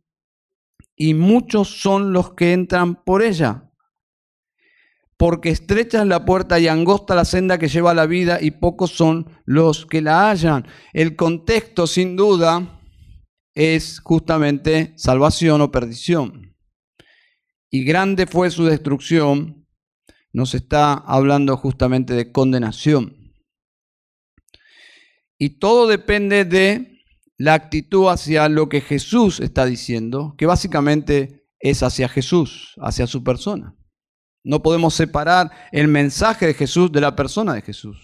y 0.97 1.15
muchos 1.15 1.81
son 1.81 2.13
los 2.13 2.35
que 2.35 2.53
entran 2.53 3.05
por 3.05 3.23
ella. 3.23 3.71
Porque 5.19 5.51
estrecha 5.51 6.03
es 6.03 6.09
la 6.09 6.25
puerta 6.25 6.59
y 6.59 6.69
angosta 6.69 7.15
la 7.15 7.25
senda 7.25 7.59
que 7.59 7.69
lleva 7.69 7.93
a 7.93 7.95
la 7.95 8.07
vida, 8.07 8.39
y 8.41 8.51
pocos 8.53 8.91
son 8.91 9.31
los 9.45 9.87
que 9.87 10.03
la 10.03 10.31
hallan. 10.31 10.67
El 10.93 11.17
contexto, 11.17 11.87
sin 11.87 12.17
duda, 12.17 12.81
es 13.55 14.01
justamente 14.01 14.93
salvación 14.97 15.61
o 15.61 15.71
perdición. 15.71 16.46
Y 17.77 17.85
grande 17.85 18.27
fue 18.27 18.51
su 18.51 18.65
destrucción, 18.65 19.69
nos 20.33 20.55
está 20.55 20.95
hablando 20.95 21.55
justamente 21.59 22.15
de 22.15 22.33
condenación. 22.33 23.35
Y 25.37 25.59
todo 25.59 25.87
depende 25.87 26.47
de 26.47 27.03
la 27.37 27.53
actitud 27.53 28.09
hacia 28.09 28.49
lo 28.49 28.71
que 28.71 28.81
Jesús 28.81 29.41
está 29.41 29.67
diciendo, 29.67 30.37
que 30.39 30.47
básicamente 30.47 31.47
es 31.59 31.83
hacia 31.83 32.09
Jesús, 32.09 32.73
hacia 32.81 33.07
su 33.07 33.23
persona. 33.23 33.77
No 34.43 34.63
podemos 34.63 34.95
separar 34.95 35.51
el 35.71 35.89
mensaje 35.89 36.47
de 36.47 36.55
Jesús 36.55 36.91
de 36.91 37.03
la 37.03 37.15
persona 37.15 37.53
de 37.53 37.61
Jesús. 37.61 37.99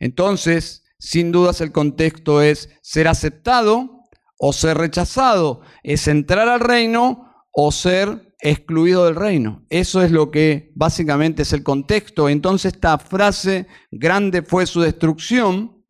Entonces, 0.00 0.84
sin 0.98 1.32
dudas 1.32 1.60
el 1.60 1.70
contexto 1.70 2.40
es 2.40 2.70
ser 2.80 3.08
aceptado 3.08 4.08
o 4.38 4.54
ser 4.54 4.78
rechazado, 4.78 5.60
es 5.82 6.08
entrar 6.08 6.48
al 6.48 6.60
reino 6.60 7.28
o 7.52 7.70
ser 7.70 8.34
excluido 8.40 9.04
del 9.04 9.14
reino. 9.14 9.64
Eso 9.70 10.02
es 10.02 10.10
lo 10.10 10.30
que 10.30 10.72
básicamente 10.74 11.42
es 11.42 11.52
el 11.52 11.62
contexto. 11.62 12.28
Entonces 12.28 12.74
esta 12.74 12.98
frase, 12.98 13.66
grande 13.90 14.42
fue 14.42 14.66
su 14.66 14.80
destrucción, 14.80 15.84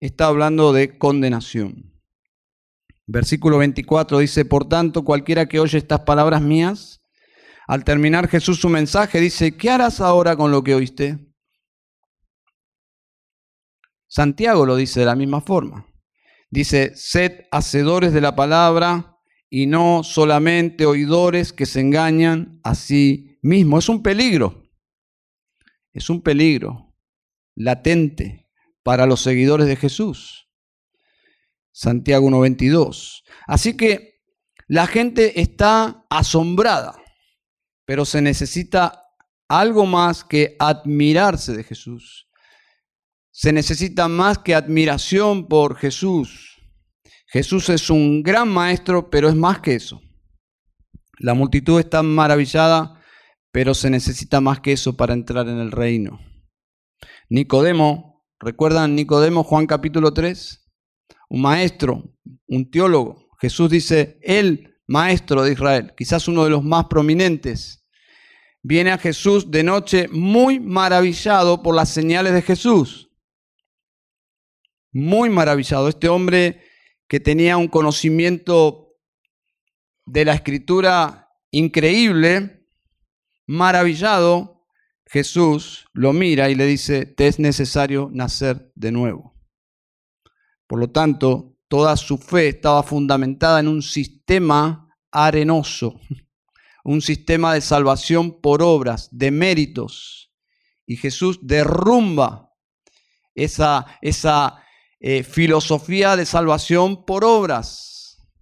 está 0.00 0.26
hablando 0.26 0.72
de 0.72 0.96
condenación. 0.96 1.92
Versículo 3.06 3.58
24 3.58 4.18
dice, 4.18 4.44
por 4.44 4.68
tanto, 4.68 5.04
cualquiera 5.04 5.46
que 5.46 5.58
oye 5.58 5.76
estas 5.76 6.00
palabras 6.00 6.40
mías, 6.40 7.02
al 7.66 7.84
terminar 7.84 8.28
Jesús 8.28 8.60
su 8.60 8.68
mensaje, 8.68 9.20
dice, 9.20 9.56
¿qué 9.56 9.70
harás 9.70 10.00
ahora 10.00 10.36
con 10.36 10.52
lo 10.52 10.62
que 10.62 10.74
oíste? 10.74 11.18
Santiago 14.08 14.64
lo 14.66 14.76
dice 14.76 15.00
de 15.00 15.06
la 15.06 15.16
misma 15.16 15.40
forma. 15.40 15.86
Dice, 16.50 16.92
sed 16.96 17.46
hacedores 17.52 18.12
de 18.12 18.20
la 18.20 18.34
palabra 18.34 19.09
y 19.50 19.66
no 19.66 20.04
solamente 20.04 20.86
oidores 20.86 21.52
que 21.52 21.66
se 21.66 21.80
engañan 21.80 22.60
a 22.62 22.76
sí 22.76 23.38
mismos. 23.42 23.84
Es 23.84 23.88
un 23.88 24.02
peligro, 24.02 24.62
es 25.92 26.08
un 26.08 26.22
peligro 26.22 26.94
latente 27.56 28.48
para 28.84 29.06
los 29.06 29.20
seguidores 29.20 29.66
de 29.66 29.76
Jesús. 29.76 30.48
Santiago 31.72 32.28
1.22. 32.28 33.22
Así 33.46 33.76
que 33.76 34.20
la 34.68 34.86
gente 34.86 35.40
está 35.40 36.06
asombrada, 36.08 37.02
pero 37.84 38.04
se 38.04 38.22
necesita 38.22 39.02
algo 39.48 39.84
más 39.84 40.22
que 40.22 40.54
admirarse 40.60 41.56
de 41.56 41.64
Jesús. 41.64 42.28
Se 43.32 43.52
necesita 43.52 44.06
más 44.06 44.38
que 44.38 44.54
admiración 44.54 45.48
por 45.48 45.76
Jesús. 45.76 46.59
Jesús 47.32 47.68
es 47.68 47.90
un 47.90 48.24
gran 48.24 48.48
maestro, 48.48 49.08
pero 49.08 49.28
es 49.28 49.36
más 49.36 49.60
que 49.60 49.76
eso. 49.76 50.02
La 51.18 51.34
multitud 51.34 51.78
está 51.78 52.02
maravillada, 52.02 53.00
pero 53.52 53.72
se 53.72 53.88
necesita 53.88 54.40
más 54.40 54.60
que 54.60 54.72
eso 54.72 54.96
para 54.96 55.14
entrar 55.14 55.48
en 55.48 55.58
el 55.58 55.70
reino. 55.70 56.18
Nicodemo, 57.28 58.24
¿recuerdan 58.40 58.96
Nicodemo, 58.96 59.44
Juan 59.44 59.66
capítulo 59.66 60.12
3? 60.12 60.68
Un 61.28 61.42
maestro, 61.42 62.16
un 62.48 62.68
teólogo. 62.68 63.28
Jesús 63.40 63.70
dice, 63.70 64.18
el 64.22 64.80
maestro 64.88 65.44
de 65.44 65.52
Israel, 65.52 65.94
quizás 65.96 66.26
uno 66.26 66.42
de 66.42 66.50
los 66.50 66.64
más 66.64 66.86
prominentes. 66.86 67.86
Viene 68.60 68.90
a 68.90 68.98
Jesús 68.98 69.52
de 69.52 69.62
noche 69.62 70.08
muy 70.08 70.58
maravillado 70.58 71.62
por 71.62 71.76
las 71.76 71.90
señales 71.90 72.32
de 72.32 72.42
Jesús. 72.42 73.12
Muy 74.92 75.30
maravillado. 75.30 75.88
Este 75.88 76.08
hombre 76.08 76.69
que 77.10 77.18
tenía 77.18 77.56
un 77.56 77.66
conocimiento 77.66 78.94
de 80.06 80.24
la 80.24 80.32
escritura 80.32 81.28
increíble, 81.50 82.68
maravillado, 83.48 84.64
Jesús 85.06 85.88
lo 85.92 86.12
mira 86.12 86.50
y 86.50 86.54
le 86.54 86.66
dice, 86.66 87.06
te 87.06 87.26
es 87.26 87.40
necesario 87.40 88.10
nacer 88.12 88.70
de 88.76 88.92
nuevo. 88.92 89.34
Por 90.68 90.78
lo 90.78 90.90
tanto, 90.90 91.56
toda 91.66 91.96
su 91.96 92.16
fe 92.16 92.46
estaba 92.46 92.84
fundamentada 92.84 93.58
en 93.58 93.66
un 93.66 93.82
sistema 93.82 94.88
arenoso, 95.10 95.98
un 96.84 97.02
sistema 97.02 97.54
de 97.54 97.60
salvación 97.60 98.40
por 98.40 98.62
obras, 98.62 99.08
de 99.10 99.32
méritos. 99.32 100.32
Y 100.86 100.94
Jesús 100.94 101.40
derrumba 101.42 102.52
esa, 103.34 103.98
esa 104.00 104.62
eh, 105.00 105.22
filosofía 105.22 106.16
de 106.16 106.26
salvación 106.26 107.04
por 107.04 107.24
obras 107.24 107.90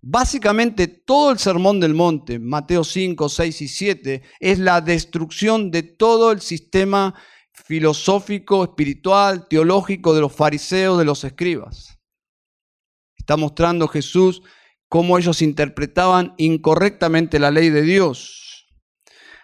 Básicamente 0.00 0.86
todo 0.86 1.32
el 1.32 1.38
sermón 1.38 1.80
del 1.80 1.92
monte, 1.92 2.38
Mateo 2.38 2.84
5, 2.84 3.28
6 3.28 3.62
y 3.62 3.68
7, 3.68 4.22
es 4.38 4.58
la 4.58 4.80
destrucción 4.80 5.70
de 5.70 5.82
todo 5.82 6.30
el 6.30 6.40
sistema 6.40 7.14
filosófico, 7.52 8.62
espiritual, 8.62 9.48
teológico 9.48 10.14
de 10.14 10.20
los 10.20 10.32
fariseos, 10.32 10.98
de 10.98 11.04
los 11.04 11.24
escribas. 11.24 11.98
Está 13.16 13.36
mostrando 13.36 13.88
Jesús 13.88 14.42
cómo 14.88 15.18
ellos 15.18 15.42
interpretaban 15.42 16.34
incorrectamente 16.38 17.40
la 17.40 17.50
ley 17.50 17.68
de 17.70 17.82
Dios. 17.82 18.66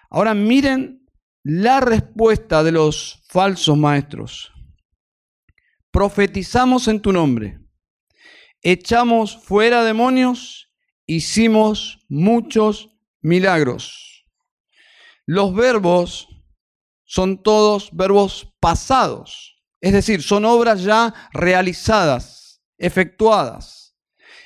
Ahora 0.09 0.35
miren 0.35 1.05
la 1.43 1.81
respuesta 1.81 2.63
de 2.63 2.73
los 2.73 3.23
falsos 3.29 3.77
maestros. 3.77 4.54
Profetizamos 5.95 6.89
en 6.89 6.99
tu 6.99 7.13
nombre 7.13 7.61
echamos 8.65 9.37
fuera 9.37 9.85
demonios, 9.85 10.73
hicimos 11.07 12.01
muchos 12.09 12.89
milagros. 13.21 14.27
Los 15.25 15.55
verbos 15.55 16.27
son 17.05 17.41
todos 17.41 17.91
verbos 17.93 18.53
pasados, 18.59 19.63
es 19.81 19.93
decir, 19.93 20.21
son 20.21 20.45
obras 20.45 20.83
ya 20.83 21.15
realizadas, 21.33 22.61
efectuadas. 22.77 23.95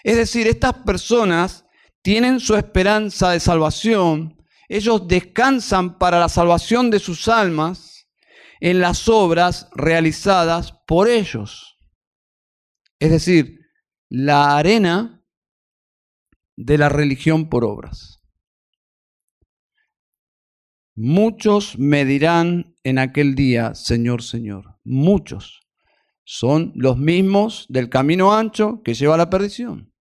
Es 0.04 0.16
decir, 0.16 0.46
estas 0.48 0.74
personas 0.84 1.64
tienen 2.02 2.40
su 2.40 2.56
esperanza 2.56 3.30
de 3.30 3.40
salvación, 3.40 4.36
ellos 4.68 5.08
descansan 5.08 5.96
para 5.96 6.20
la 6.20 6.28
salvación 6.28 6.90
de 6.90 6.98
sus 6.98 7.26
almas 7.26 7.87
en 8.60 8.80
las 8.80 9.08
obras 9.08 9.68
realizadas 9.74 10.72
por 10.86 11.08
ellos. 11.08 11.78
Es 12.98 13.10
decir, 13.10 13.60
la 14.08 14.56
arena 14.56 15.24
de 16.56 16.78
la 16.78 16.88
religión 16.88 17.48
por 17.48 17.64
obras. 17.64 18.18
Muchos 20.96 21.78
me 21.78 22.04
dirán 22.04 22.74
en 22.82 22.98
aquel 22.98 23.36
día, 23.36 23.74
Señor, 23.76 24.22
Señor. 24.22 24.80
Muchos 24.82 25.60
son 26.24 26.72
los 26.74 26.98
mismos 26.98 27.66
del 27.68 27.88
camino 27.88 28.34
ancho 28.34 28.82
que 28.82 28.94
lleva 28.94 29.14
a 29.14 29.18
la 29.18 29.30
perdición. 29.30 29.92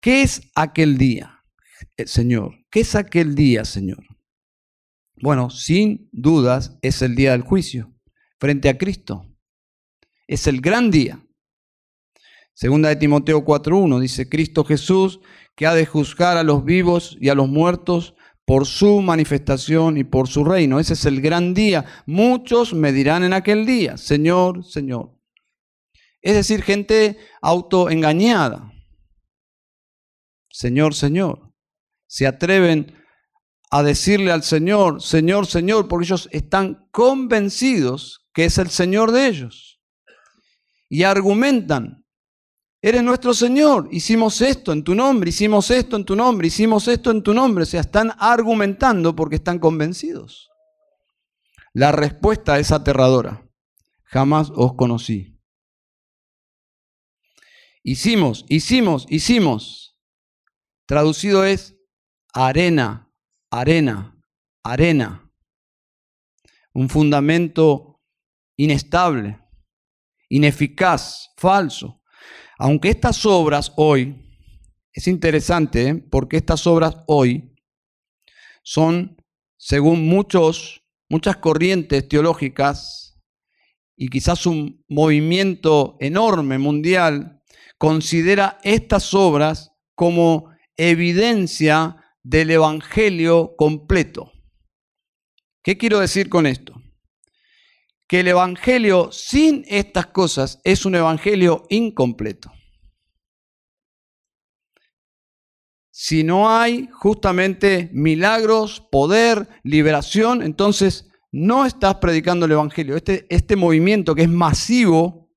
¿Qué 0.00 0.22
es 0.22 0.52
aquel 0.54 0.98
día, 0.98 1.42
eh, 1.96 2.06
Señor? 2.06 2.54
¿Qué 2.70 2.80
es 2.80 2.94
aquel 2.94 3.34
día, 3.34 3.64
Señor? 3.64 4.04
Bueno, 5.22 5.50
sin 5.50 6.08
dudas 6.12 6.78
es 6.82 7.00
el 7.02 7.14
día 7.14 7.32
del 7.32 7.42
juicio 7.42 7.92
frente 8.38 8.68
a 8.68 8.76
Cristo. 8.76 9.26
Es 10.26 10.46
el 10.46 10.60
gran 10.60 10.90
día. 10.90 11.22
Segunda 12.52 12.88
de 12.88 12.96
Timoteo 12.96 13.44
4.1 13.44 14.00
dice, 14.00 14.28
Cristo 14.28 14.64
Jesús, 14.64 15.20
que 15.54 15.66
ha 15.66 15.74
de 15.74 15.86
juzgar 15.86 16.36
a 16.36 16.42
los 16.42 16.64
vivos 16.64 17.16
y 17.20 17.28
a 17.28 17.34
los 17.34 17.48
muertos 17.48 18.14
por 18.44 18.66
su 18.66 19.00
manifestación 19.02 19.96
y 19.96 20.04
por 20.04 20.28
su 20.28 20.44
reino. 20.44 20.78
Ese 20.78 20.94
es 20.94 21.04
el 21.04 21.20
gran 21.20 21.54
día. 21.54 21.84
Muchos 22.06 22.74
me 22.74 22.92
dirán 22.92 23.24
en 23.24 23.32
aquel 23.32 23.66
día, 23.66 23.96
Señor, 23.96 24.64
Señor. 24.64 25.18
Es 26.22 26.34
decir, 26.34 26.62
gente 26.62 27.18
autoengañada. 27.40 28.72
Señor, 30.50 30.94
Señor. 30.94 31.52
Se 32.06 32.26
atreven 32.26 32.94
a 33.70 33.82
decirle 33.82 34.32
al 34.32 34.42
Señor, 34.42 35.02
Señor, 35.02 35.46
Señor, 35.46 35.88
porque 35.88 36.06
ellos 36.06 36.28
están 36.32 36.88
convencidos 36.90 38.26
que 38.32 38.44
es 38.44 38.58
el 38.58 38.70
Señor 38.70 39.12
de 39.12 39.26
ellos 39.26 39.80
y 40.88 41.02
argumentan. 41.02 42.04
Eres 42.82 43.02
nuestro 43.02 43.34
Señor, 43.34 43.88
hicimos 43.90 44.40
esto 44.40 44.72
en 44.72 44.84
tu 44.84 44.94
nombre, 44.94 45.30
hicimos 45.30 45.70
esto 45.70 45.96
en 45.96 46.04
tu 46.04 46.14
nombre, 46.14 46.46
hicimos 46.46 46.86
esto 46.86 47.10
en 47.10 47.22
tu 47.22 47.34
nombre. 47.34 47.64
O 47.64 47.66
sea, 47.66 47.80
están 47.80 48.12
argumentando 48.18 49.16
porque 49.16 49.36
están 49.36 49.58
convencidos. 49.58 50.48
La 51.72 51.90
respuesta 51.90 52.58
es 52.58 52.70
aterradora. 52.70 53.46
Jamás 54.04 54.50
os 54.54 54.74
conocí. 54.74 55.40
Hicimos, 57.82 58.44
hicimos, 58.48 59.06
hicimos. 59.08 59.98
Traducido 60.86 61.44
es 61.44 61.76
arena, 62.32 63.05
arena, 63.50 64.16
arena. 64.62 65.30
Un 66.72 66.88
fundamento 66.88 68.02
inestable 68.56 69.46
ineficaz, 70.28 71.30
falso. 71.36 72.02
Aunque 72.58 72.90
estas 72.90 73.24
obras 73.26 73.72
hoy, 73.76 74.22
es 74.92 75.06
interesante, 75.08 75.88
¿eh? 75.88 75.94
porque 75.94 76.38
estas 76.38 76.66
obras 76.66 76.96
hoy 77.06 77.54
son, 78.62 79.16
según 79.56 80.06
muchos, 80.06 80.82
muchas 81.08 81.36
corrientes 81.36 82.08
teológicas 82.08 83.20
y 83.96 84.08
quizás 84.08 84.46
un 84.46 84.84
movimiento 84.88 85.96
enorme 86.00 86.58
mundial, 86.58 87.42
considera 87.78 88.58
estas 88.62 89.12
obras 89.14 89.72
como 89.94 90.50
evidencia 90.76 91.96
del 92.28 92.50
Evangelio 92.50 93.54
completo. 93.56 94.32
¿Qué 95.62 95.76
quiero 95.76 96.00
decir 96.00 96.28
con 96.28 96.46
esto? 96.46 96.74
que 98.08 98.20
el 98.20 98.28
Evangelio 98.28 99.10
sin 99.10 99.64
estas 99.68 100.06
cosas 100.06 100.60
es 100.64 100.86
un 100.86 100.94
Evangelio 100.94 101.66
incompleto. 101.70 102.52
Si 105.90 106.24
no 106.24 106.50
hay 106.50 106.88
justamente 106.92 107.90
milagros, 107.92 108.80
poder, 108.92 109.48
liberación, 109.64 110.42
entonces 110.42 111.10
no 111.32 111.64
estás 111.66 111.96
predicando 111.96 112.46
el 112.46 112.52
Evangelio. 112.52 112.96
Este, 112.96 113.26
este 113.30 113.56
movimiento 113.56 114.14
que 114.14 114.22
es 114.22 114.28
masivo 114.28 115.30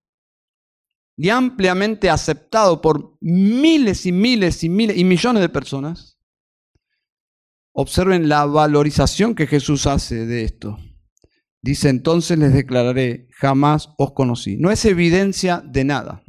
y 1.17 1.30
ampliamente 1.30 2.10
aceptado 2.10 2.82
por 2.82 3.17
miles 3.21 4.06
y 4.06 4.12
miles 4.12 4.63
y 4.63 4.69
miles 4.69 4.97
y 4.97 5.04
millones 5.04 5.41
de 5.41 5.49
personas, 5.49 6.18
observen 7.73 8.29
la 8.29 8.45
valorización 8.45 9.36
que 9.36 9.47
Jesús 9.47 9.88
hace 9.88 10.25
de 10.25 10.43
esto. 10.43 10.77
Dice, 11.62 11.89
entonces 11.89 12.38
les 12.38 12.53
declararé, 12.53 13.27
jamás 13.32 13.89
os 13.97 14.13
conocí. 14.13 14.58
No 14.58 14.71
es 14.71 14.86
evidencia 14.86 15.62
de 15.65 15.84
nada. 15.84 16.23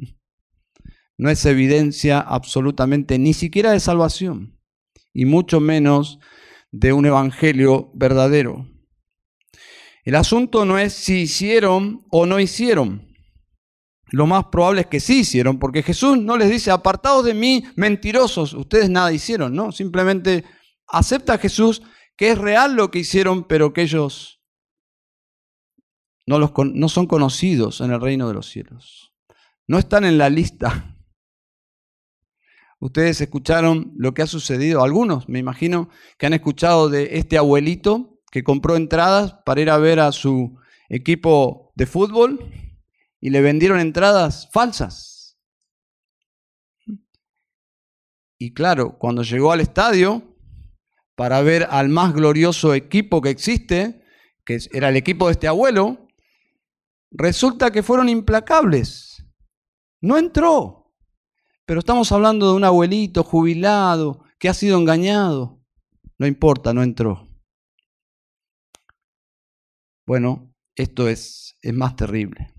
No 1.17 1.31
es 1.31 1.45
evidencia 1.45 2.19
absolutamente 2.21 3.19
ni 3.19 3.35
siquiera 3.35 3.73
de 3.73 3.81
salvación, 3.81 4.59
y 5.13 5.27
mucho 5.27 5.61
menos 5.61 6.19
de 6.73 6.93
un 6.93 7.07
evangelio 7.07 7.91
verdadero. 7.95 8.67
El 10.05 10.15
asunto 10.15 10.65
no 10.65 10.79
es 10.79 10.95
si 10.95 11.21
hicieron 11.21 12.07
o 12.11 12.27
no 12.27 12.41
hicieron. 12.41 13.07
Lo 14.13 14.27
más 14.27 14.47
probable 14.47 14.81
es 14.81 14.87
que 14.87 14.99
sí 14.99 15.21
hicieron, 15.21 15.59
porque 15.59 15.83
Jesús 15.83 16.19
no 16.19 16.37
les 16.37 16.51
dice, 16.51 16.71
apartados 16.71 17.25
de 17.25 17.35
mí, 17.35 17.65
mentirosos, 17.77 18.55
ustedes 18.55 18.91
nada 18.91 19.13
hicieron, 19.13 19.55
¿no? 19.55 19.71
Simplemente 19.71 20.45
acepta 20.91 21.39
Jesús 21.39 21.83
que 22.17 22.33
es 22.33 22.39
real 22.39 22.75
lo 22.75 22.91
que 22.91 22.99
hicieron, 22.99 23.45
pero 23.45 23.73
que 23.73 23.83
ellos 23.83 24.43
no, 26.27 26.39
los, 26.39 26.53
no 26.75 26.89
son 26.89 27.07
conocidos 27.07 27.81
en 27.81 27.93
el 27.93 28.01
reino 28.01 28.29
de 28.29 28.35
los 28.35 28.47
cielos. 28.47 29.15
no 29.67 29.79
están 29.79 30.05
en 30.05 30.19
la 30.19 30.29
lista. 30.29 30.97
Ustedes 32.79 33.21
escucharon 33.21 33.93
lo 33.97 34.15
que 34.15 34.23
ha 34.23 34.27
sucedido, 34.27 34.83
algunos 34.83 35.29
me 35.29 35.39
imagino 35.39 35.89
que 36.19 36.27
han 36.27 36.33
escuchado 36.35 36.89
de 36.89 37.19
este 37.19 37.39
abuelito 37.39 38.21
que 38.31 38.45
compró 38.45 38.77
entradas 38.77 39.35
para 39.45 39.61
ir 39.61 39.71
a 39.71 39.79
ver 39.79 40.01
a 40.01 40.13
su 40.13 40.59
equipo 40.89 41.73
de 41.75 41.87
fútbol 41.87 42.39
y 43.21 43.31
le 43.31 43.41
vendieron 43.41 43.81
entradas 43.81 44.49
falsas. 44.53 45.39
Y 48.39 48.55
claro, 48.55 48.99
cuando 48.99 49.23
llegó 49.23 49.53
al 49.53 49.61
estadio 49.61 50.30
para 51.21 51.43
ver 51.43 51.67
al 51.69 51.91
más 51.91 52.15
glorioso 52.15 52.73
equipo 52.73 53.21
que 53.21 53.29
existe, 53.29 54.03
que 54.43 54.59
era 54.73 54.89
el 54.89 54.97
equipo 54.97 55.27
de 55.27 55.33
este 55.33 55.49
abuelo, 55.49 56.09
resulta 57.11 57.71
que 57.71 57.83
fueron 57.83 58.09
implacables. 58.09 59.23
No 60.01 60.17
entró. 60.17 60.95
Pero 61.67 61.81
estamos 61.81 62.11
hablando 62.11 62.49
de 62.49 62.57
un 62.57 62.65
abuelito 62.65 63.23
jubilado 63.23 64.25
que 64.39 64.49
ha 64.49 64.55
sido 64.55 64.79
engañado. 64.79 65.63
No 66.17 66.27
importa, 66.27 66.73
no 66.73 66.83
entró. 66.83 67.29
Bueno, 70.07 70.55
esto 70.75 71.07
es, 71.07 71.59
es 71.61 71.75
más 71.75 71.97
terrible. 71.97 72.51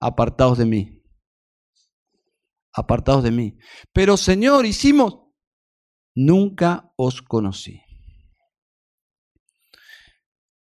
Apartados 0.00 0.58
de 0.58 0.66
mí. 0.66 1.02
Apartados 2.74 3.24
de 3.24 3.30
mí. 3.30 3.56
Pero 3.94 4.18
Señor, 4.18 4.66
hicimos... 4.66 5.27
Nunca 6.20 6.92
os 6.96 7.22
conocí. 7.22 7.80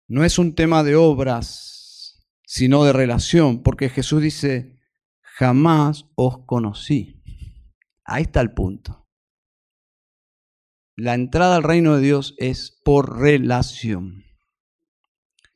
No 0.08 0.24
es 0.24 0.38
un 0.38 0.54
tema 0.54 0.82
de 0.82 0.96
obras, 0.96 2.24
sino 2.46 2.84
de 2.84 2.94
relación, 2.94 3.62
porque 3.62 3.90
Jesús 3.90 4.22
dice, 4.22 4.80
jamás 5.20 6.06
os 6.14 6.46
conocí. 6.46 7.22
Ahí 8.02 8.22
está 8.22 8.40
el 8.40 8.54
punto. 8.54 9.06
La 10.96 11.12
entrada 11.12 11.56
al 11.56 11.64
reino 11.64 11.96
de 11.96 12.00
Dios 12.00 12.34
es 12.38 12.80
por 12.82 13.18
relación. 13.18 14.24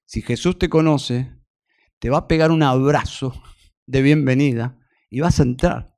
Si 0.05 0.21
Jesús 0.21 0.59
te 0.59 0.69
conoce, 0.69 1.41
te 1.99 2.11
va 2.11 2.19
a 2.19 2.29
pegar 2.29 2.51
un 2.51 2.63
abrazo 2.63 3.33
de 3.87 4.03
bienvenida 4.03 4.79
y 5.09 5.21
vas 5.21 5.41
a 5.41 5.45
entrar. 5.45 5.97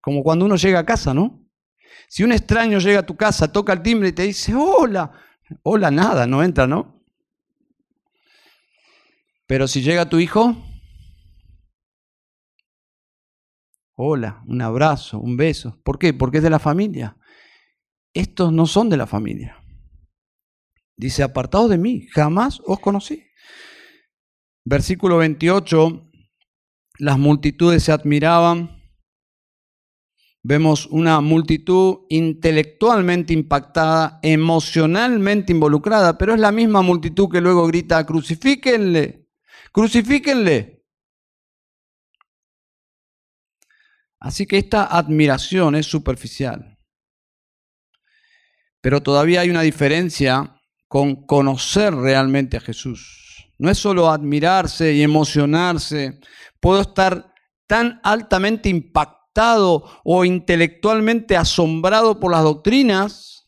Como 0.00 0.24
cuando 0.24 0.44
uno 0.44 0.56
llega 0.56 0.80
a 0.80 0.86
casa, 0.86 1.14
¿no? 1.14 1.45
Si 2.08 2.24
un 2.24 2.32
extraño 2.32 2.78
llega 2.78 3.00
a 3.00 3.06
tu 3.06 3.16
casa, 3.16 3.52
toca 3.52 3.72
el 3.72 3.82
timbre 3.82 4.08
y 4.08 4.12
te 4.12 4.22
dice, 4.22 4.54
hola, 4.54 5.12
hola, 5.62 5.90
nada, 5.90 6.26
no 6.26 6.42
entra, 6.42 6.66
¿no? 6.66 7.04
Pero 9.46 9.68
si 9.68 9.82
llega 9.82 10.08
tu 10.08 10.18
hijo, 10.18 10.56
hola, 13.94 14.42
un 14.46 14.60
abrazo, 14.60 15.18
un 15.18 15.36
beso. 15.36 15.80
¿Por 15.84 15.98
qué? 15.98 16.12
Porque 16.12 16.38
es 16.38 16.42
de 16.42 16.50
la 16.50 16.58
familia. 16.58 17.16
Estos 18.12 18.52
no 18.52 18.66
son 18.66 18.88
de 18.88 18.96
la 18.96 19.06
familia. 19.06 19.62
Dice, 20.96 21.22
apartados 21.22 21.70
de 21.70 21.78
mí, 21.78 22.06
jamás 22.12 22.60
os 22.64 22.80
conocí. 22.80 23.24
Versículo 24.64 25.18
28, 25.18 26.10
las 26.98 27.18
multitudes 27.18 27.84
se 27.84 27.92
admiraban. 27.92 28.75
Vemos 30.48 30.86
una 30.86 31.20
multitud 31.20 32.06
intelectualmente 32.08 33.32
impactada, 33.32 34.20
emocionalmente 34.22 35.50
involucrada, 35.52 36.16
pero 36.16 36.34
es 36.34 36.38
la 36.38 36.52
misma 36.52 36.82
multitud 36.82 37.28
que 37.28 37.40
luego 37.40 37.66
grita, 37.66 38.06
crucifíquenle, 38.06 39.26
crucifíquenle. 39.72 40.84
Así 44.20 44.46
que 44.46 44.58
esta 44.58 44.84
admiración 44.84 45.74
es 45.74 45.86
superficial. 45.86 46.78
Pero 48.80 49.02
todavía 49.02 49.40
hay 49.40 49.50
una 49.50 49.62
diferencia 49.62 50.60
con 50.86 51.26
conocer 51.26 51.92
realmente 51.92 52.56
a 52.56 52.60
Jesús. 52.60 53.50
No 53.58 53.68
es 53.68 53.78
solo 53.78 54.10
admirarse 54.10 54.92
y 54.92 55.02
emocionarse. 55.02 56.20
Puedo 56.60 56.82
estar 56.82 57.34
tan 57.66 58.00
altamente 58.04 58.68
impactado 58.68 59.15
o 60.04 60.24
intelectualmente 60.24 61.36
asombrado 61.36 62.18
por 62.20 62.32
las 62.32 62.42
doctrinas 62.42 63.46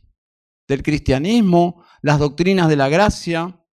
del 0.69 0.83
cristianismo, 0.83 1.85
las 2.03 2.19
doctrinas 2.19 2.69
de 2.69 2.77
la 2.77 2.89
gracia, 2.89 3.65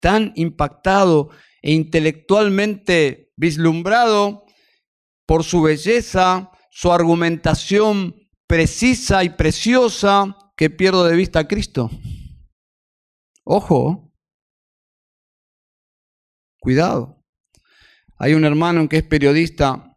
tan 0.00 0.32
impactado 0.36 1.30
e 1.62 1.72
intelectualmente 1.72 3.32
vislumbrado 3.36 4.44
por 5.26 5.42
su 5.42 5.62
belleza, 5.62 6.52
su 6.70 6.92
argumentación 6.92 8.14
precisa 8.46 9.24
y 9.24 9.30
preciosa, 9.30 10.36
que 10.56 10.70
pierdo 10.70 11.04
de 11.04 11.16
vista 11.16 11.40
a 11.40 11.48
Cristo. 11.48 11.90
Ojo, 13.44 14.12
cuidado. 16.60 17.15
Hay 18.18 18.34
un 18.34 18.44
hermano 18.44 18.88
que 18.88 18.98
es 18.98 19.02
periodista 19.02 19.96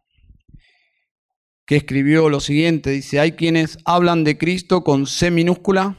que 1.66 1.76
escribió 1.76 2.28
lo 2.28 2.40
siguiente, 2.40 2.90
dice, 2.90 3.20
hay 3.20 3.32
quienes 3.32 3.78
hablan 3.84 4.24
de 4.24 4.36
Cristo 4.36 4.82
con 4.82 5.06
C 5.06 5.30
minúscula 5.30 5.96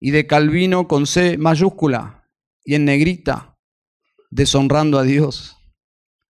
y 0.00 0.10
de 0.10 0.26
Calvino 0.26 0.88
con 0.88 1.06
C 1.06 1.36
mayúscula 1.36 2.26
y 2.64 2.74
en 2.74 2.86
negrita, 2.86 3.58
deshonrando 4.30 4.98
a 4.98 5.02
Dios. 5.02 5.56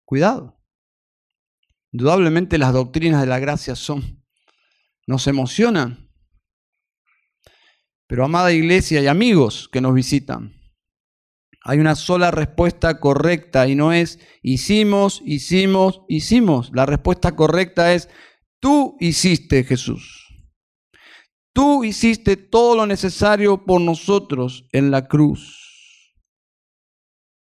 Cuidado. 0.04 0.61
Indudablemente 1.90 2.59
las 2.59 2.72
doctrinas 2.72 3.22
de 3.22 3.26
la 3.28 3.38
gracia 3.38 3.74
son, 3.74 4.22
nos 5.07 5.26
emocionan. 5.26 6.11
Pero 8.07 8.24
amada 8.26 8.52
iglesia 8.52 9.00
y 9.00 9.07
amigos 9.07 9.70
que 9.72 9.80
nos 9.80 9.94
visitan, 9.94 10.54
hay 11.66 11.79
una 11.79 11.96
sola 11.96 12.31
respuesta 12.31 13.00
correcta 13.00 13.66
y 13.66 13.74
no 13.74 13.94
es 13.94 14.18
hicimos, 14.42 15.22
hicimos, 15.24 16.03
hicimos. 16.09 16.70
La 16.74 16.85
respuesta 16.85 17.35
correcta 17.35 17.94
es 17.94 18.11
tú 18.61 18.96
hiciste 19.00 19.64
Jesús. 19.64 20.20
Tú 21.55 21.83
hiciste 21.83 22.37
todo 22.37 22.77
lo 22.77 22.87
necesario 22.87 23.64
por 23.64 23.81
nosotros 23.81 24.68
en 24.72 24.90
la 24.90 25.09
cruz. 25.09 26.14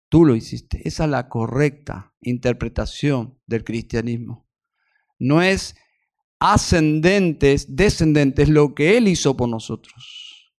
Tú 0.09 0.23
lo 0.23 0.35
hiciste. 0.35 0.87
Esa 0.87 1.03
es 1.03 1.09
la 1.09 1.27
correcta 1.27 2.13
interpretación 2.21 3.37
del 3.45 3.65
cristianismo. 3.65 4.47
No 5.19 5.41
es 5.41 5.75
ascendentes, 6.39 7.75
descendentes, 7.75 8.47
lo 8.47 8.73
que 8.73 8.95
Él 8.97 9.09
hizo 9.09 9.35
por 9.35 9.49
nosotros, 9.49 10.53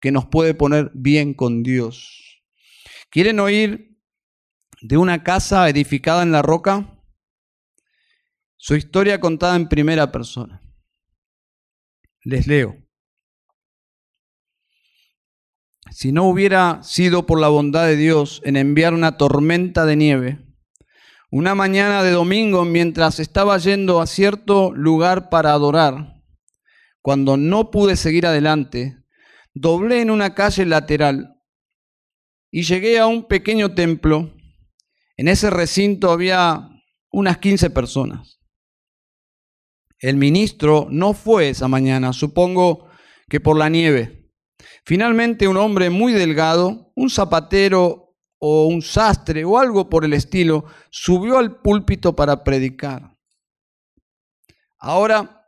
que 0.00 0.12
nos 0.12 0.26
puede 0.26 0.54
poner 0.54 0.92
bien 0.94 1.34
con 1.34 1.62
Dios. 1.64 2.27
¿Quieren 3.10 3.40
oír 3.40 3.98
de 4.82 4.96
una 4.96 5.22
casa 5.22 5.68
edificada 5.68 6.22
en 6.22 6.32
la 6.32 6.42
roca? 6.42 7.02
Su 8.56 8.76
historia 8.76 9.20
contada 9.20 9.56
en 9.56 9.68
primera 9.68 10.12
persona. 10.12 10.62
Les 12.22 12.46
leo. 12.46 12.88
si 15.90 16.12
no 16.12 16.28
hubiera 16.28 16.82
sido 16.82 17.26
por 17.26 17.40
la 17.40 17.48
bondad 17.48 17.86
de 17.86 17.96
Dios 17.96 18.40
en 18.44 18.56
enviar 18.56 18.94
una 18.94 19.16
tormenta 19.16 19.86
de 19.86 19.96
nieve, 19.96 20.46
una 21.30 21.54
mañana 21.54 22.02
de 22.02 22.10
domingo 22.10 22.64
mientras 22.64 23.18
estaba 23.20 23.58
yendo 23.58 24.00
a 24.00 24.06
cierto 24.06 24.72
lugar 24.72 25.28
para 25.30 25.52
adorar, 25.52 26.22
cuando 27.02 27.36
no 27.36 27.70
pude 27.70 27.96
seguir 27.96 28.26
adelante, 28.26 28.98
doblé 29.54 30.00
en 30.00 30.10
una 30.10 30.34
calle 30.34 30.66
lateral 30.66 31.37
y 32.50 32.62
llegué 32.62 32.98
a 32.98 33.06
un 33.06 33.26
pequeño 33.26 33.74
templo. 33.74 34.34
En 35.16 35.28
ese 35.28 35.50
recinto 35.50 36.10
había 36.10 36.68
unas 37.10 37.38
15 37.38 37.70
personas. 37.70 38.38
El 39.98 40.16
ministro 40.16 40.86
no 40.90 41.12
fue 41.12 41.50
esa 41.50 41.66
mañana, 41.66 42.12
supongo 42.12 42.88
que 43.28 43.40
por 43.40 43.58
la 43.58 43.68
nieve. 43.68 44.30
Finalmente 44.84 45.48
un 45.48 45.56
hombre 45.56 45.90
muy 45.90 46.12
delgado, 46.12 46.92
un 46.94 47.10
zapatero 47.10 48.16
o 48.38 48.66
un 48.66 48.80
sastre 48.80 49.44
o 49.44 49.58
algo 49.58 49.88
por 49.90 50.04
el 50.04 50.12
estilo, 50.12 50.64
subió 50.90 51.38
al 51.38 51.60
púlpito 51.60 52.14
para 52.14 52.44
predicar. 52.44 53.16
Ahora, 54.78 55.46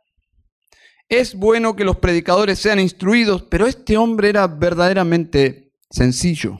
es 1.07 1.35
bueno 1.35 1.75
que 1.75 1.85
los 1.85 1.97
predicadores 1.97 2.59
sean 2.59 2.79
instruidos, 2.79 3.43
pero 3.43 3.67
este 3.67 3.97
hombre 3.97 4.29
era 4.29 4.47
verdaderamente 4.47 5.73
sencillo. 5.89 6.57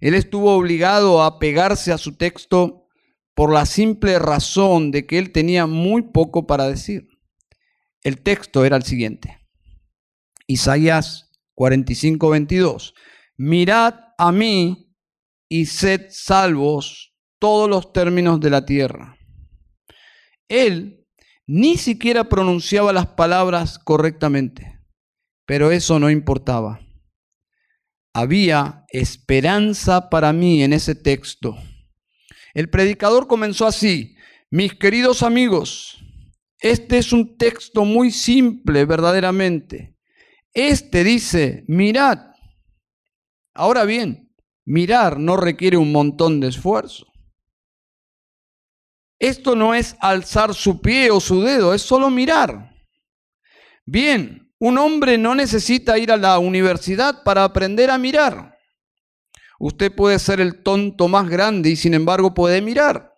Él 0.00 0.14
estuvo 0.14 0.54
obligado 0.54 1.22
a 1.22 1.38
pegarse 1.38 1.92
a 1.92 1.98
su 1.98 2.16
texto 2.16 2.88
por 3.34 3.52
la 3.52 3.66
simple 3.66 4.18
razón 4.18 4.90
de 4.90 5.06
que 5.06 5.18
él 5.18 5.32
tenía 5.32 5.66
muy 5.66 6.02
poco 6.02 6.46
para 6.46 6.66
decir. 6.68 7.08
El 8.02 8.22
texto 8.22 8.64
era 8.64 8.76
el 8.76 8.82
siguiente. 8.82 9.38
Isaías 10.46 11.30
45, 11.54 12.30
22. 12.30 12.94
Mirad 13.36 13.94
a 14.18 14.32
mí 14.32 14.94
y 15.48 15.66
sed 15.66 16.06
salvos 16.10 17.14
todos 17.38 17.68
los 17.68 17.92
términos 17.92 18.40
de 18.40 18.50
la 18.50 18.64
tierra. 18.64 19.16
Él 20.48 21.06
ni 21.46 21.76
siquiera 21.76 22.28
pronunciaba 22.28 22.92
las 22.92 23.08
palabras 23.08 23.78
correctamente, 23.78 24.80
pero 25.46 25.70
eso 25.70 25.98
no 25.98 26.10
importaba. 26.10 26.80
Había 28.12 28.84
esperanza 28.88 30.10
para 30.10 30.32
mí 30.32 30.62
en 30.62 30.72
ese 30.72 30.94
texto. 30.94 31.56
El 32.54 32.68
predicador 32.68 33.26
comenzó 33.26 33.66
así, 33.66 34.16
mis 34.50 34.74
queridos 34.74 35.22
amigos, 35.22 36.00
este 36.60 36.98
es 36.98 37.12
un 37.12 37.38
texto 37.38 37.84
muy 37.84 38.10
simple 38.10 38.84
verdaderamente. 38.84 39.96
Este 40.52 41.04
dice, 41.04 41.64
mirad. 41.68 42.18
Ahora 43.54 43.84
bien, 43.84 44.34
mirar 44.66 45.18
no 45.18 45.36
requiere 45.36 45.78
un 45.78 45.90
montón 45.90 46.38
de 46.38 46.48
esfuerzo. 46.48 47.06
Esto 49.18 49.54
no 49.54 49.74
es 49.74 49.96
alzar 50.00 50.54
su 50.54 50.80
pie 50.80 51.10
o 51.10 51.20
su 51.20 51.42
dedo, 51.42 51.74
es 51.74 51.82
solo 51.82 52.10
mirar. 52.10 52.74
Bien, 53.86 54.49
un 54.60 54.78
hombre 54.78 55.16
no 55.16 55.34
necesita 55.34 55.98
ir 55.98 56.12
a 56.12 56.18
la 56.18 56.38
universidad 56.38 57.22
para 57.24 57.44
aprender 57.44 57.90
a 57.90 57.98
mirar. 57.98 58.58
Usted 59.58 59.92
puede 59.94 60.18
ser 60.18 60.40
el 60.40 60.62
tonto 60.62 61.08
más 61.08 61.28
grande 61.28 61.70
y 61.70 61.76
sin 61.76 61.94
embargo 61.94 62.34
puede 62.34 62.60
mirar. 62.60 63.14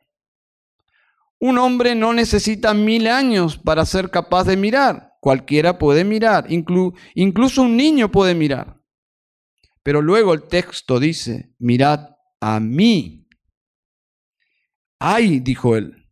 Un 1.40 1.58
hombre 1.58 1.96
no 1.96 2.12
necesita 2.12 2.72
mil 2.74 3.08
años 3.08 3.58
para 3.58 3.84
ser 3.84 4.10
capaz 4.10 4.44
de 4.44 4.56
mirar. 4.56 5.14
Cualquiera 5.20 5.78
puede 5.78 6.04
mirar, 6.04 6.46
incluso 6.48 7.62
un 7.62 7.76
niño 7.76 8.10
puede 8.10 8.34
mirar. 8.34 8.80
Pero 9.82 10.00
luego 10.00 10.34
el 10.34 10.44
texto 10.44 11.00
dice, 11.00 11.52
mirad 11.58 12.10
a 12.40 12.60
mí. 12.60 13.28
Ay, 15.00 15.40
dijo 15.40 15.76
él, 15.76 16.08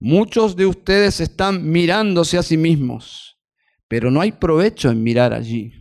muchos 0.00 0.56
de 0.56 0.66
ustedes 0.66 1.20
están 1.20 1.70
mirándose 1.70 2.38
a 2.38 2.42
sí 2.42 2.56
mismos, 2.56 3.33
pero 3.88 4.10
no 4.10 4.20
hay 4.20 4.32
provecho 4.32 4.90
en 4.90 5.02
mirar 5.02 5.32
allí. 5.32 5.72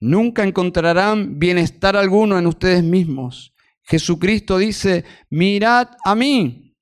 Nunca 0.00 0.44
encontrarán 0.44 1.38
bienestar 1.38 1.96
alguno 1.96 2.38
en 2.38 2.46
ustedes 2.46 2.82
mismos. 2.82 3.54
Jesucristo 3.82 4.58
dice, 4.58 5.04
mirad 5.28 5.88
a 6.04 6.14
mí. 6.14 6.74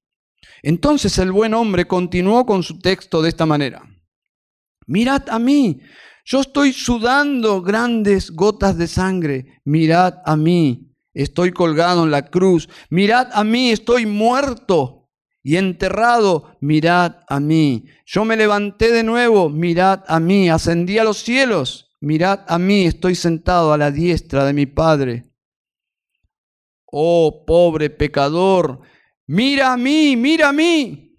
Entonces 0.62 1.18
el 1.18 1.32
buen 1.32 1.54
hombre 1.54 1.86
continuó 1.86 2.46
con 2.46 2.62
su 2.62 2.78
texto 2.78 3.22
de 3.22 3.28
esta 3.28 3.46
manera. 3.46 3.82
Mirad 4.86 5.28
a 5.28 5.38
mí, 5.38 5.80
yo 6.24 6.40
estoy 6.40 6.72
sudando 6.72 7.62
grandes 7.62 8.30
gotas 8.30 8.78
de 8.78 8.86
sangre, 8.86 9.60
mirad 9.64 10.14
a 10.24 10.36
mí, 10.36 10.94
estoy 11.12 11.52
colgado 11.52 12.04
en 12.04 12.10
la 12.10 12.26
cruz, 12.26 12.68
mirad 12.90 13.28
a 13.32 13.44
mí, 13.44 13.70
estoy 13.70 14.06
muerto 14.06 14.97
y 15.48 15.56
enterrado, 15.56 16.58
mirad 16.60 17.20
a 17.26 17.40
mí, 17.40 17.86
yo 18.04 18.26
me 18.26 18.36
levanté 18.36 18.92
de 18.92 19.02
nuevo, 19.02 19.48
mirad 19.48 20.04
a 20.06 20.20
mí, 20.20 20.50
ascendí 20.50 20.98
a 20.98 21.04
los 21.04 21.22
cielos, 21.22 21.96
mirad 22.02 22.40
a 22.48 22.58
mí, 22.58 22.84
estoy 22.84 23.14
sentado 23.14 23.72
a 23.72 23.78
la 23.78 23.90
diestra 23.90 24.44
de 24.44 24.52
mi 24.52 24.66
Padre. 24.66 25.32
Oh, 26.84 27.46
pobre 27.46 27.88
pecador, 27.88 28.82
mira 29.26 29.72
a 29.72 29.78
mí, 29.78 30.18
mira 30.18 30.50
a 30.50 30.52
mí. 30.52 31.18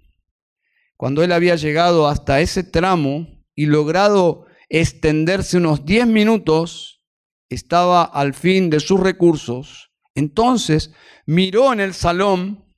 Cuando 0.95 1.23
él 1.23 1.31
había 1.31 1.55
llegado 1.55 2.07
hasta 2.07 2.39
ese 2.39 2.63
tramo, 2.63 3.25
y 3.55 3.65
logrado 3.65 4.45
extenderse 4.69 5.57
unos 5.57 5.85
10 5.85 6.05
minutos, 6.05 7.03
estaba 7.49 8.03
al 8.03 8.35
fin 8.35 8.69
de 8.69 8.79
sus 8.79 8.99
recursos. 8.99 9.91
Entonces 10.13 10.93
miró 11.25 11.73
en 11.73 11.79
el 11.79 11.95
salón 11.95 12.68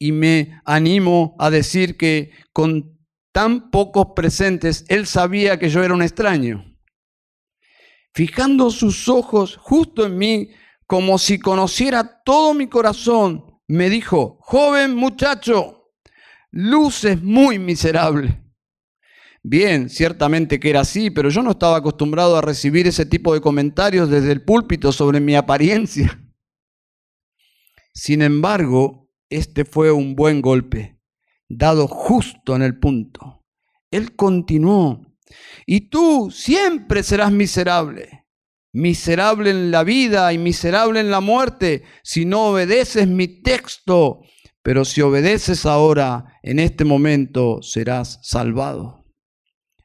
y 0.00 0.12
me 0.12 0.60
animo 0.64 1.36
a 1.38 1.50
decir 1.50 1.96
que 1.98 2.32
con 2.52 2.98
tan 3.32 3.70
pocos 3.70 4.08
presentes, 4.16 4.84
él 4.88 5.06
sabía 5.06 5.58
que 5.58 5.68
yo 5.68 5.84
era 5.84 5.94
un 5.94 6.02
extraño. 6.02 6.64
Fijando 8.12 8.70
sus 8.70 9.08
ojos 9.08 9.56
justo 9.56 10.06
en 10.06 10.18
mí, 10.18 10.50
como 10.86 11.18
si 11.18 11.38
conociera 11.38 12.22
todo 12.24 12.54
mi 12.54 12.66
corazón, 12.66 13.60
me 13.68 13.88
dijo, 13.88 14.38
joven 14.40 14.96
muchacho, 14.96 15.92
luces 16.50 17.22
muy 17.22 17.58
miserable. 17.58 18.42
Bien, 19.42 19.88
ciertamente 19.88 20.58
que 20.58 20.70
era 20.70 20.80
así, 20.80 21.10
pero 21.10 21.28
yo 21.28 21.42
no 21.42 21.52
estaba 21.52 21.76
acostumbrado 21.76 22.36
a 22.36 22.42
recibir 22.42 22.86
ese 22.86 23.06
tipo 23.06 23.32
de 23.34 23.40
comentarios 23.40 24.08
desde 24.10 24.32
el 24.32 24.44
púlpito 24.44 24.92
sobre 24.92 25.20
mi 25.20 25.36
apariencia. 25.36 26.18
Sin 27.94 28.22
embargo, 28.22 28.99
este 29.30 29.64
fue 29.64 29.92
un 29.92 30.14
buen 30.14 30.42
golpe, 30.42 30.98
dado 31.48 31.86
justo 31.86 32.54
en 32.56 32.62
el 32.62 32.78
punto. 32.78 33.44
Él 33.90 34.14
continuó, 34.16 35.06
y 35.66 35.88
tú 35.88 36.30
siempre 36.30 37.02
serás 37.02 37.32
miserable, 37.32 38.26
miserable 38.72 39.50
en 39.50 39.70
la 39.70 39.84
vida 39.84 40.32
y 40.32 40.38
miserable 40.38 41.00
en 41.00 41.10
la 41.10 41.20
muerte, 41.20 41.84
si 42.02 42.24
no 42.24 42.48
obedeces 42.48 43.06
mi 43.06 43.42
texto, 43.42 44.20
pero 44.62 44.84
si 44.84 45.00
obedeces 45.00 45.64
ahora, 45.64 46.38
en 46.42 46.58
este 46.58 46.84
momento, 46.84 47.62
serás 47.62 48.18
salvado. 48.22 49.06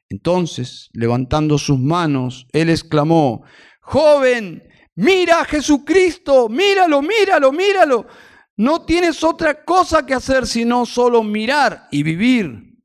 Entonces, 0.09 0.89
levantando 0.93 1.57
sus 1.57 1.79
manos, 1.79 2.47
él 2.51 2.69
exclamó, 2.69 3.43
joven, 3.81 4.63
mira 4.95 5.41
a 5.41 5.45
Jesucristo, 5.45 6.49
míralo, 6.49 7.01
míralo, 7.01 7.51
míralo. 7.51 8.07
No 8.57 8.85
tienes 8.85 9.23
otra 9.23 9.65
cosa 9.65 10.05
que 10.05 10.13
hacer 10.13 10.47
sino 10.47 10.85
solo 10.85 11.23
mirar 11.23 11.87
y 11.91 12.03
vivir. 12.03 12.79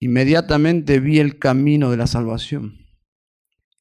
Inmediatamente 0.00 0.98
vi 0.98 1.20
el 1.20 1.38
camino 1.38 1.90
de 1.90 1.96
la 1.96 2.06
salvación. 2.06 2.86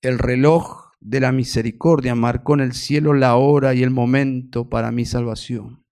El 0.02 0.20
reloj 0.20 0.92
de 1.00 1.20
la 1.20 1.32
misericordia 1.32 2.14
marcó 2.16 2.54
en 2.54 2.62
el 2.62 2.74
cielo 2.74 3.14
la 3.14 3.36
hora 3.36 3.74
y 3.74 3.82
el 3.82 3.90
momento 3.90 4.70
para 4.70 4.92
mi 4.92 5.06
salvación. 5.06 5.84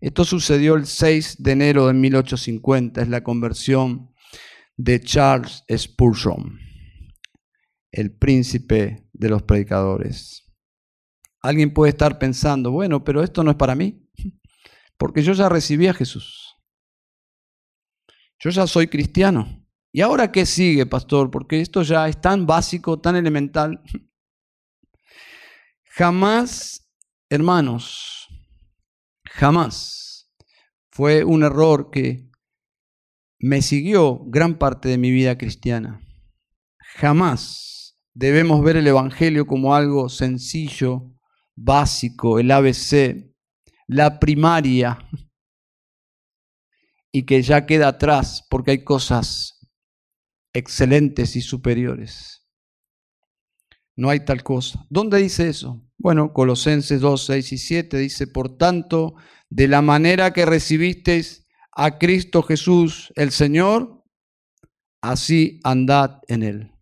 Esto 0.00 0.24
sucedió 0.24 0.74
el 0.74 0.86
6 0.86 1.42
de 1.42 1.52
enero 1.52 1.86
de 1.86 1.92
1850, 1.94 3.02
es 3.02 3.08
la 3.08 3.22
conversión 3.22 4.12
de 4.76 5.00
Charles 5.00 5.64
Spurgeon, 5.70 6.58
el 7.92 8.16
príncipe 8.16 9.08
de 9.12 9.28
los 9.28 9.42
predicadores. 9.42 10.49
Alguien 11.42 11.72
puede 11.72 11.90
estar 11.90 12.18
pensando, 12.18 12.70
bueno, 12.70 13.02
pero 13.02 13.22
esto 13.22 13.42
no 13.42 13.50
es 13.50 13.56
para 13.56 13.74
mí, 13.74 14.06
porque 14.98 15.22
yo 15.22 15.32
ya 15.32 15.48
recibí 15.48 15.86
a 15.86 15.94
Jesús. 15.94 16.56
Yo 18.38 18.50
ya 18.50 18.66
soy 18.66 18.88
cristiano. 18.88 19.66
¿Y 19.92 20.02
ahora 20.02 20.30
qué 20.30 20.46
sigue, 20.46 20.86
pastor? 20.86 21.30
Porque 21.30 21.60
esto 21.60 21.82
ya 21.82 22.08
es 22.08 22.20
tan 22.20 22.46
básico, 22.46 23.00
tan 23.00 23.16
elemental. 23.16 23.82
Jamás, 25.84 26.88
hermanos, 27.28 28.28
jamás 29.24 30.30
fue 30.90 31.24
un 31.24 31.42
error 31.42 31.90
que 31.90 32.30
me 33.38 33.62
siguió 33.62 34.20
gran 34.26 34.58
parte 34.58 34.88
de 34.88 34.98
mi 34.98 35.10
vida 35.10 35.36
cristiana. 35.36 36.00
Jamás 36.96 37.98
debemos 38.14 38.62
ver 38.62 38.76
el 38.76 38.86
Evangelio 38.86 39.46
como 39.46 39.74
algo 39.74 40.08
sencillo, 40.08 41.10
básico, 41.62 42.38
el 42.38 42.50
ABC, 42.50 43.34
la 43.86 44.18
primaria, 44.18 44.98
y 47.12 47.24
que 47.24 47.42
ya 47.42 47.66
queda 47.66 47.88
atrás 47.88 48.46
porque 48.48 48.72
hay 48.72 48.84
cosas 48.84 49.68
excelentes 50.52 51.36
y 51.36 51.42
superiores. 51.42 52.46
No 53.96 54.08
hay 54.08 54.24
tal 54.24 54.42
cosa. 54.42 54.86
¿Dónde 54.88 55.18
dice 55.18 55.48
eso? 55.48 55.84
Bueno, 55.98 56.32
Colosenses 56.32 57.00
2, 57.00 57.26
6 57.26 57.52
y 57.52 57.58
7 57.58 57.98
dice, 57.98 58.26
por 58.26 58.56
tanto, 58.56 59.16
de 59.50 59.68
la 59.68 59.82
manera 59.82 60.32
que 60.32 60.46
recibisteis 60.46 61.46
a 61.72 61.98
Cristo 61.98 62.42
Jesús 62.42 63.12
el 63.16 63.32
Señor, 63.32 64.02
así 65.02 65.60
andad 65.64 66.20
en 66.28 66.42
él. 66.42 66.79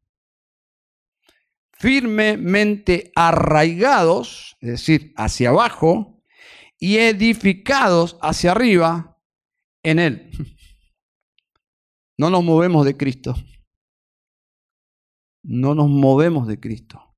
Firmemente 1.78 3.12
arraigados, 3.14 4.56
es 4.60 4.70
decir, 4.70 5.12
hacia 5.16 5.50
abajo, 5.50 6.22
y 6.78 6.98
edificados 6.98 8.18
hacia 8.22 8.52
arriba 8.52 9.18
en 9.82 9.98
él. 9.98 10.30
No 12.20 12.30
nos 12.30 12.42
movemos 12.42 12.84
de 12.84 12.96
Cristo. 12.96 13.36
No 15.44 15.76
nos 15.76 15.88
movemos 15.88 16.48
de 16.48 16.58
Cristo. 16.58 17.16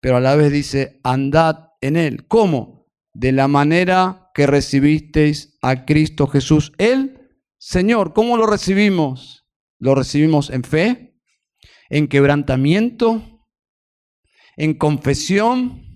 Pero 0.00 0.16
a 0.16 0.20
la 0.20 0.36
vez 0.36 0.50
dice, 0.50 1.00
andad 1.04 1.72
en 1.82 1.96
él. 1.96 2.26
¿Cómo? 2.26 2.86
De 3.12 3.32
la 3.32 3.46
manera 3.46 4.30
que 4.34 4.46
recibisteis 4.46 5.58
a 5.60 5.84
Cristo 5.84 6.26
Jesús, 6.26 6.72
el 6.78 7.28
Señor. 7.58 8.14
¿Cómo 8.14 8.36
lo 8.36 8.46
recibimos? 8.46 9.46
¿Lo 9.78 9.94
recibimos 9.94 10.48
en 10.48 10.64
fe? 10.64 11.20
¿En 11.90 12.08
quebrantamiento? 12.08 13.35
¿En 14.56 14.74
confesión? 14.74 15.86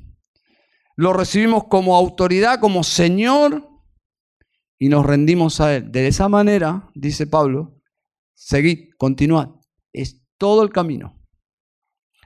lo 1.01 1.15
recibimos 1.15 1.65
como 1.65 1.97
autoridad, 1.97 2.61
como 2.61 2.85
Señor, 2.85 3.67
y 4.79 4.91
nos 4.91 5.07
rendimos 5.07 5.59
a 5.63 5.77
Él. 5.77 5.91
De 5.91 6.07
esa 6.07 6.29
manera, 6.29 6.91
dice 6.95 7.27
Pablo, 7.27 7.81
seguid, 8.35 8.91
continuad. 8.99 9.49
Es 9.95 10.23
todo 10.37 10.63
el 10.63 10.69
camino. 10.69 11.19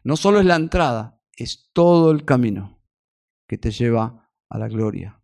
No 0.02 0.16
solo 0.16 0.40
es 0.40 0.44
la 0.44 0.56
entrada, 0.56 1.20
es 1.36 1.70
todo 1.72 2.10
el 2.10 2.24
camino 2.24 2.82
que 3.46 3.58
te 3.58 3.70
lleva 3.70 4.28
a 4.48 4.58
la 4.58 4.66
gloria. 4.66 5.22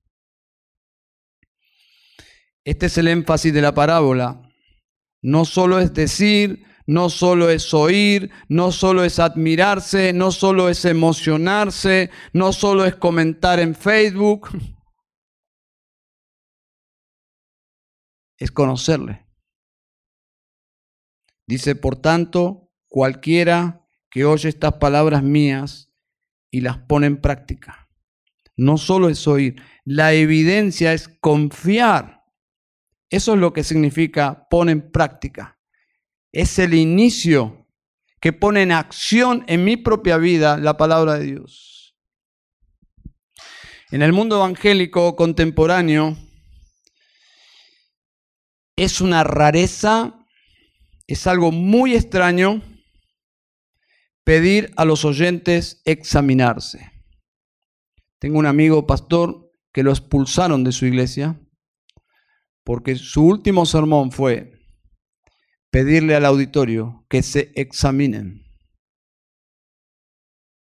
Este 2.65 2.87
es 2.87 2.99
el 2.99 3.09
énfasis 3.09 3.53
de 3.53 3.63
la 3.63 3.75
parábola. 3.75 4.49
No 5.23 5.45
solo 5.45 5.81
es 5.81 5.93
decir, 5.93 6.65
no 6.91 7.09
solo 7.09 7.51
es 7.51 7.73
oír, 7.73 8.33
no 8.49 8.73
solo 8.73 9.05
es 9.05 9.21
admirarse, 9.21 10.13
no 10.13 10.33
solo 10.33 10.69
es 10.69 10.85
emocionarse, 10.85 12.11
no 12.33 12.53
solo 12.53 12.85
es 12.85 12.97
comentar 12.97 13.61
en 13.61 13.77
Facebook, 13.77 14.49
es 18.37 18.51
conocerle. 18.51 19.25
Dice, 21.47 21.77
por 21.77 21.95
tanto, 21.95 22.73
cualquiera 22.89 23.87
que 24.11 24.25
oye 24.25 24.49
estas 24.49 24.73
palabras 24.79 25.23
mías 25.23 25.93
y 26.51 26.61
las 26.61 26.79
pone 26.79 27.07
en 27.07 27.21
práctica. 27.21 27.89
No 28.57 28.79
solo 28.79 29.09
es 29.09 29.29
oír, 29.29 29.63
la 29.85 30.13
evidencia 30.13 30.93
es 30.93 31.09
confiar. 31.21 32.25
Eso 33.11 33.35
es 33.35 33.39
lo 33.39 33.53
que 33.53 33.63
significa 33.63 34.49
pone 34.51 34.73
en 34.73 34.91
práctica 34.91 35.60
es 36.33 36.59
el 36.59 36.75
inicio 36.75 37.67
que 38.21 38.33
pone 38.33 38.63
en 38.63 38.73
acción 38.73 39.45
en 39.49 39.65
mi 39.65 39.77
propia 39.77 40.19
vida 40.19 40.59
la 40.59 40.77
palabra 40.77 41.15
de 41.15 41.25
Dios. 41.25 41.97
En 43.91 44.03
el 44.03 44.13
mundo 44.13 44.37
evangélico 44.37 45.17
contemporáneo 45.17 46.17
es 48.77 49.01
una 49.01 49.25
rareza, 49.25 50.27
es 51.07 51.27
algo 51.27 51.51
muy 51.51 51.95
extraño 51.95 52.63
pedir 54.23 54.73
a 54.77 54.85
los 54.85 55.05
oyentes 55.05 55.83
examinarse. 55.85 56.93
Tengo 58.21 58.39
un 58.39 58.47
amigo 58.47 58.87
pastor 58.87 59.51
que 59.73 59.83
lo 59.83 59.91
expulsaron 59.91 60.63
de 60.63 60.73
su 60.73 60.87
iglesia 60.87 61.41
porque 62.65 62.95
su 62.95 63.25
último 63.25 63.67
sermón 63.67 64.13
fue, 64.13 64.60
pedirle 65.71 66.15
al 66.15 66.25
auditorio 66.25 67.07
que 67.09 67.23
se 67.23 67.53
examinen. 67.55 68.45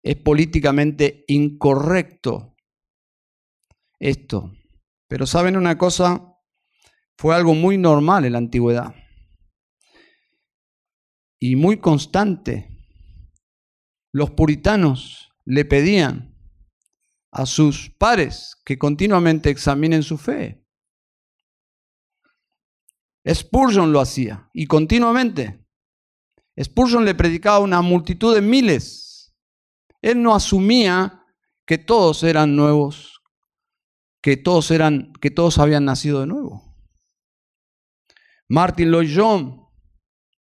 Es 0.02 0.16
políticamente 0.16 1.24
incorrecto 1.28 2.56
esto. 3.98 4.52
Pero 5.08 5.26
saben 5.26 5.56
una 5.56 5.78
cosa, 5.78 6.34
fue 7.16 7.34
algo 7.34 7.54
muy 7.54 7.78
normal 7.78 8.24
en 8.24 8.32
la 8.32 8.38
antigüedad 8.38 8.94
y 11.38 11.56
muy 11.56 11.78
constante. 11.78 12.68
Los 14.12 14.30
puritanos 14.30 15.30
le 15.44 15.64
pedían 15.64 16.38
a 17.30 17.46
sus 17.46 17.90
pares 17.90 18.56
que 18.64 18.78
continuamente 18.78 19.50
examinen 19.50 20.02
su 20.02 20.16
fe. 20.16 20.63
Spurgeon 23.26 23.92
lo 23.92 24.00
hacía 24.00 24.50
y 24.52 24.66
continuamente. 24.66 25.64
Spurgeon 26.62 27.04
le 27.04 27.14
predicaba 27.14 27.56
a 27.56 27.60
una 27.60 27.80
multitud 27.80 28.34
de 28.34 28.42
miles. 28.42 29.34
Él 30.02 30.22
no 30.22 30.34
asumía 30.34 31.24
que 31.66 31.78
todos 31.78 32.22
eran 32.22 32.54
nuevos, 32.54 33.22
que 34.22 34.36
todos 34.36 34.70
eran, 34.70 35.12
que 35.20 35.30
todos 35.30 35.58
habían 35.58 35.84
nacido 35.84 36.20
de 36.20 36.26
nuevo. 36.26 36.76
Martin 38.48 38.90
Lloyd 38.90 39.10
Jones 39.14 39.60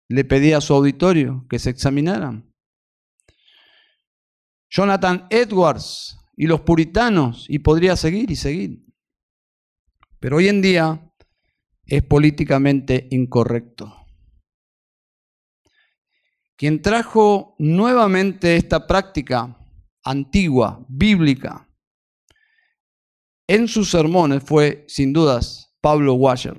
le 0.10 0.26
pedía 0.26 0.58
a 0.58 0.62
su 0.62 0.74
auditorio 0.74 1.46
que 1.50 1.60
se 1.60 1.70
examinaran. 1.70 2.52
Jonathan 4.70 5.28
Edwards 5.30 6.18
y 6.36 6.48
los 6.48 6.62
puritanos, 6.62 7.46
y 7.48 7.60
podría 7.60 7.96
seguir 7.96 8.30
y 8.30 8.36
seguir. 8.36 8.86
Pero 10.20 10.38
hoy 10.38 10.50
en 10.50 10.62
día 10.62 11.05
es 11.86 12.04
políticamente 12.04 13.08
incorrecto. 13.12 14.06
Quien 16.58 16.82
trajo 16.82 17.56
nuevamente 17.60 18.56
esta 18.56 18.88
práctica 18.88 19.58
antigua, 20.04 20.86
bíblica, 20.88 21.68
en 23.48 23.68
sus 23.68 23.92
sermones 23.92 24.44
fue, 24.44 24.86
sin 24.88 25.14
dudas, 25.14 25.76
Pablo 25.82 26.14
Washer. 26.16 26.58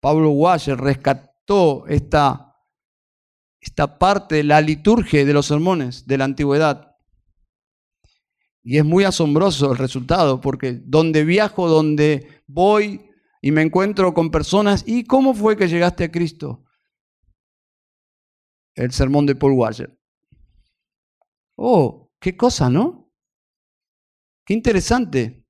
Pablo 0.00 0.30
Washer 0.30 0.78
rescató 0.78 1.86
esta, 1.86 2.54
esta 3.60 3.98
parte 3.98 4.36
de 4.36 4.44
la 4.44 4.60
liturgia 4.60 5.24
de 5.24 5.32
los 5.32 5.46
sermones 5.46 6.06
de 6.06 6.18
la 6.18 6.24
antigüedad. 6.24 6.87
Y 8.62 8.78
es 8.78 8.84
muy 8.84 9.04
asombroso 9.04 9.72
el 9.72 9.78
resultado, 9.78 10.40
porque 10.40 10.80
donde 10.84 11.24
viajo, 11.24 11.68
donde 11.68 12.42
voy 12.46 13.08
y 13.40 13.50
me 13.50 13.62
encuentro 13.62 14.14
con 14.14 14.30
personas. 14.30 14.84
¿Y 14.86 15.04
cómo 15.04 15.34
fue 15.34 15.56
que 15.56 15.68
llegaste 15.68 16.04
a 16.04 16.10
Cristo? 16.10 16.64
El 18.74 18.92
sermón 18.92 19.26
de 19.26 19.34
Paul 19.34 19.52
Washer. 19.52 19.98
Oh, 21.56 22.12
qué 22.20 22.36
cosa, 22.36 22.70
¿no? 22.70 23.10
Qué 24.44 24.54
interesante. 24.54 25.44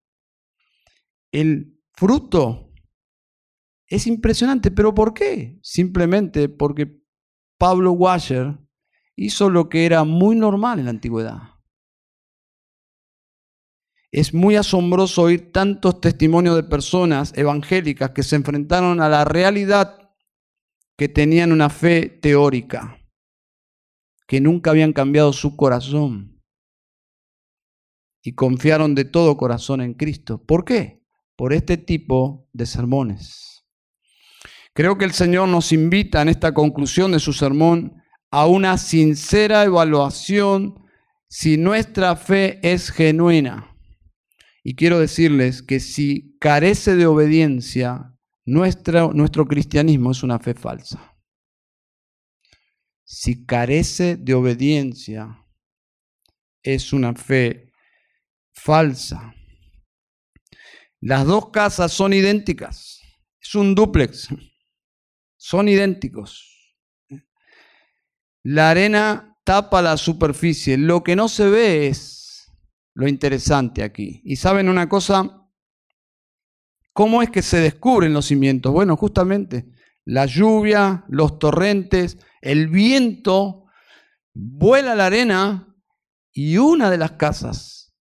El 1.31 1.79
fruto 1.93 2.73
es 3.87 4.07
impresionante, 4.07 4.71
pero 4.71 4.95
¿por 4.95 5.15
qué? 5.15 5.59
Simplemente 5.63 6.49
porque 6.49 7.03
Pablo 7.59 7.93
Washer 7.93 8.59
hizo 9.17 9.51
lo 9.51 9.69
que 9.69 9.85
era 9.85 10.05
muy 10.05 10.37
normal 10.37 10.79
en 10.79 10.87
la 10.87 10.91
antigüedad. 10.91 11.58
Es 14.11 14.33
muy 14.33 14.57
asombroso 14.57 15.23
oír 15.23 15.53
tantos 15.53 16.01
testimonios 16.01 16.57
de 16.57 16.63
personas 16.63 17.33
evangélicas 17.37 18.11
que 18.11 18.23
se 18.23 18.37
enfrentaron 18.37 19.01
a 19.01 19.09
la 19.09 19.25
realidad 19.25 20.15
que 20.97 21.09
tenían 21.09 21.53
una 21.53 21.69
fe 21.69 22.09
teórica, 22.09 22.99
que 24.27 24.41
nunca 24.41 24.71
habían 24.71 24.93
cambiado 24.93 25.33
su 25.33 25.57
corazón 25.57 26.43
y 28.23 28.35
confiaron 28.35 28.95
de 28.95 29.05
todo 29.05 29.37
corazón 29.37 29.81
en 29.81 29.95
Cristo. 29.95 30.43
¿Por 30.45 30.65
qué? 30.65 31.03
Por 31.37 31.53
este 31.53 31.77
tipo 31.77 32.49
de 32.53 32.67
sermones. 32.67 33.65
Creo 34.75 34.97
que 34.97 35.05
el 35.05 35.13
Señor 35.13 35.49
nos 35.49 35.73
invita 35.73 36.23
en 36.23 36.29
esta 36.29 36.55
conclusión 36.55 37.13
de 37.13 37.21
su 37.21 37.33
sermón 37.33 38.03
a 38.31 38.47
una 38.47 38.79
sincera 38.79 39.65
evaluación 39.65 40.83
si 41.29 41.57
nuestra 41.57 42.17
fe 42.17 42.59
es 42.63 42.91
genuina. 42.91 43.68
Y 44.63 44.75
quiero 44.75 44.99
decirles 44.99 45.63
que 45.63 45.81
si 45.81 46.37
carece 46.39 46.97
de 46.97 47.07
obediencia, 47.07 48.15
nuestro, 48.45 49.13
nuestro 49.13 49.47
cristianismo 49.47 50.11
es 50.11 50.23
una 50.23 50.39
fe 50.39 50.55
falsa. 50.55 51.17
Si 53.05 53.47
carece 53.47 54.17
de 54.17 54.35
obediencia, 54.35 55.45
es 56.63 56.93
una 56.93 57.15
fe 57.15 57.73
falsa. 58.53 59.35
Las 61.01 61.27
dos 61.27 61.51
casas 61.51 61.93
son 61.93 62.13
idénticas. 62.13 63.01
Es 63.41 63.55
un 63.55 63.75
dúplex. 63.75 64.29
Son 65.37 65.69
idénticos. 65.69 66.75
La 68.43 68.71
arena 68.71 69.39
tapa 69.45 69.81
la 69.81 69.97
superficie. 69.97 70.77
Lo 70.77 71.03
que 71.03 71.17
no 71.17 71.29
se 71.29 71.49
ve 71.49 71.87
es 71.89 72.18
lo 72.99 73.07
interesante 73.07 73.85
aquí. 73.85 74.21
Y 74.25 74.35
saben 74.35 74.69
una 74.69 74.89
cosa, 74.89 75.49
¿cómo 76.93 77.23
es 77.23 77.31
que 77.31 77.43
se 77.43 77.61
descubren 77.61 78.13
los 78.13 78.27
cimientos? 78.27 78.73
Bueno, 78.73 78.97
justamente 78.97 79.71
la 80.05 80.27
lluvia, 80.27 81.05
los 81.09 81.39
torrentes, 81.39 82.19
el 82.41 82.67
viento, 82.67 83.67
vuela 84.35 84.97
la 84.97 85.07
arena 85.07 85.77
y 86.33 86.57
una 86.59 86.91
de 86.91 86.99
las 86.99 87.13
casas, 87.13 87.95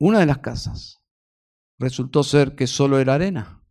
una 0.00 0.20
de 0.20 0.26
las 0.26 0.38
casas, 0.38 1.02
resultó 1.78 2.22
ser 2.22 2.54
que 2.54 2.66
solo 2.66 2.98
era 2.98 3.16
arena. 3.16 3.62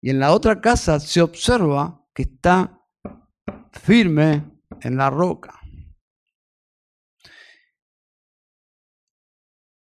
Y 0.00 0.10
en 0.10 0.20
la 0.20 0.32
otra 0.32 0.60
casa 0.60 1.00
se 1.00 1.22
observa 1.22 2.06
que 2.14 2.22
está 2.22 2.80
firme 3.72 4.48
en 4.80 4.96
la 4.96 5.10
roca. 5.10 5.58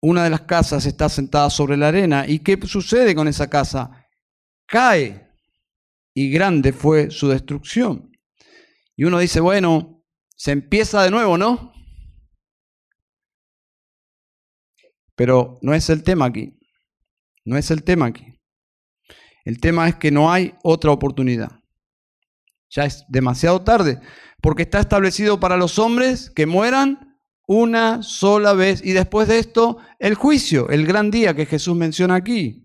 Una 0.03 0.25
de 0.25 0.29
las 0.29 0.41
casas 0.41 0.85
está 0.85 1.07
sentada 1.07 1.49
sobre 1.49 1.77
la 1.77 1.87
arena. 1.87 2.27
¿Y 2.27 2.39
qué 2.39 2.59
sucede 2.67 3.15
con 3.15 3.29
esa 3.29 3.49
casa? 3.49 4.05
Cae 4.67 5.31
y 6.13 6.29
grande 6.29 6.73
fue 6.73 7.09
su 7.09 7.29
destrucción. 7.29 8.11
Y 8.97 9.05
uno 9.05 9.17
dice, 9.19 9.39
bueno, 9.39 10.03
se 10.35 10.51
empieza 10.51 11.01
de 11.03 11.09
nuevo, 11.09 11.37
¿no? 11.37 11.71
Pero 15.15 15.57
no 15.61 15.73
es 15.73 15.89
el 15.89 16.03
tema 16.03 16.25
aquí. 16.25 16.59
No 17.45 17.55
es 17.57 17.71
el 17.71 17.83
tema 17.83 18.07
aquí. 18.07 18.25
El 19.45 19.61
tema 19.61 19.87
es 19.87 19.95
que 19.95 20.11
no 20.11 20.33
hay 20.33 20.53
otra 20.63 20.91
oportunidad. 20.91 21.61
Ya 22.71 22.83
es 22.83 23.05
demasiado 23.07 23.61
tarde, 23.61 24.01
porque 24.41 24.63
está 24.63 24.81
establecido 24.81 25.39
para 25.39 25.55
los 25.55 25.79
hombres 25.79 26.29
que 26.29 26.45
mueran 26.45 27.12
una 27.47 28.03
sola 28.03 28.53
vez 28.53 28.81
y 28.83 28.93
después 28.93 29.27
de 29.27 29.39
esto 29.39 29.77
el 29.99 30.15
juicio, 30.15 30.69
el 30.69 30.85
gran 30.85 31.11
día 31.11 31.35
que 31.35 31.45
Jesús 31.45 31.75
menciona 31.75 32.15
aquí. 32.15 32.63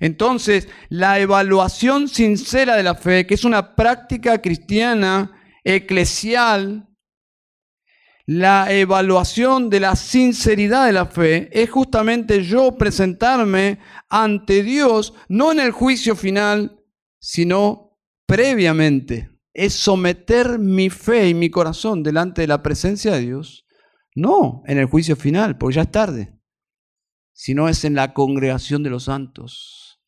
Entonces, 0.00 0.68
la 0.88 1.18
evaluación 1.18 2.08
sincera 2.08 2.76
de 2.76 2.82
la 2.82 2.94
fe, 2.94 3.26
que 3.26 3.34
es 3.34 3.44
una 3.44 3.74
práctica 3.74 4.40
cristiana 4.40 5.32
eclesial, 5.64 6.88
la 8.28 8.72
evaluación 8.72 9.70
de 9.70 9.78
la 9.78 9.94
sinceridad 9.94 10.86
de 10.86 10.92
la 10.92 11.06
fe 11.06 11.48
es 11.52 11.70
justamente 11.70 12.42
yo 12.42 12.76
presentarme 12.76 13.78
ante 14.08 14.64
Dios, 14.64 15.14
no 15.28 15.52
en 15.52 15.60
el 15.60 15.70
juicio 15.70 16.16
final, 16.16 16.82
sino 17.20 17.96
previamente. 18.26 19.35
Es 19.58 19.72
someter 19.72 20.58
mi 20.58 20.90
fe 20.90 21.30
y 21.30 21.34
mi 21.34 21.48
corazón 21.48 22.02
delante 22.02 22.42
de 22.42 22.46
la 22.46 22.62
presencia 22.62 23.12
de 23.12 23.20
Dios, 23.20 23.66
no 24.14 24.62
en 24.66 24.76
el 24.76 24.84
juicio 24.84 25.16
final, 25.16 25.56
porque 25.56 25.76
ya 25.76 25.82
es 25.82 25.90
tarde, 25.90 26.38
sino 27.32 27.66
es 27.66 27.82
en 27.86 27.94
la 27.94 28.12
congregación 28.12 28.82
de 28.82 28.90
los 28.90 29.04
santos. 29.04 29.98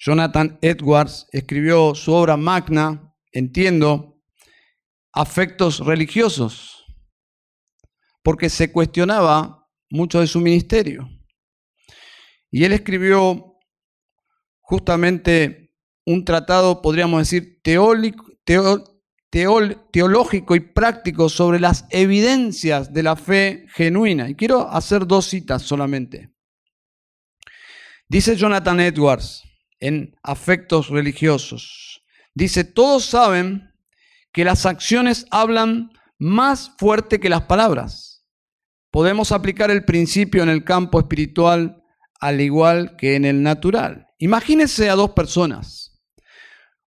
Jonathan 0.00 0.58
Edwards 0.60 1.28
escribió 1.30 1.94
su 1.94 2.12
obra 2.12 2.36
magna, 2.36 3.14
entiendo, 3.30 4.20
afectos 5.12 5.78
religiosos, 5.86 6.84
porque 8.24 8.50
se 8.50 8.72
cuestionaba 8.72 9.68
mucho 9.90 10.18
de 10.18 10.26
su 10.26 10.40
ministerio. 10.40 11.08
Y 12.50 12.64
él 12.64 12.72
escribió 12.72 13.60
justamente 14.58 15.65
un 16.06 16.24
tratado, 16.24 16.80
podríamos 16.80 17.20
decir, 17.20 17.60
teológico 19.90 20.54
y 20.54 20.60
práctico 20.60 21.28
sobre 21.28 21.60
las 21.60 21.84
evidencias 21.90 22.92
de 22.92 23.02
la 23.02 23.16
fe 23.16 23.66
genuina. 23.74 24.30
Y 24.30 24.36
quiero 24.36 24.70
hacer 24.70 25.06
dos 25.06 25.26
citas 25.26 25.62
solamente. 25.62 26.30
Dice 28.08 28.36
Jonathan 28.36 28.78
Edwards 28.80 29.42
en 29.80 30.14
Afectos 30.22 30.88
Religiosos, 30.88 32.04
dice, 32.34 32.62
todos 32.62 33.04
saben 33.04 33.72
que 34.32 34.44
las 34.44 34.64
acciones 34.64 35.26
hablan 35.32 35.90
más 36.18 36.70
fuerte 36.78 37.18
que 37.18 37.28
las 37.28 37.42
palabras. 37.42 38.24
Podemos 38.92 39.32
aplicar 39.32 39.72
el 39.72 39.84
principio 39.84 40.44
en 40.44 40.48
el 40.50 40.62
campo 40.62 41.00
espiritual 41.00 41.82
al 42.20 42.40
igual 42.40 42.96
que 42.96 43.16
en 43.16 43.24
el 43.24 43.42
natural. 43.42 44.06
Imagínense 44.18 44.88
a 44.88 44.94
dos 44.94 45.10
personas. 45.10 45.85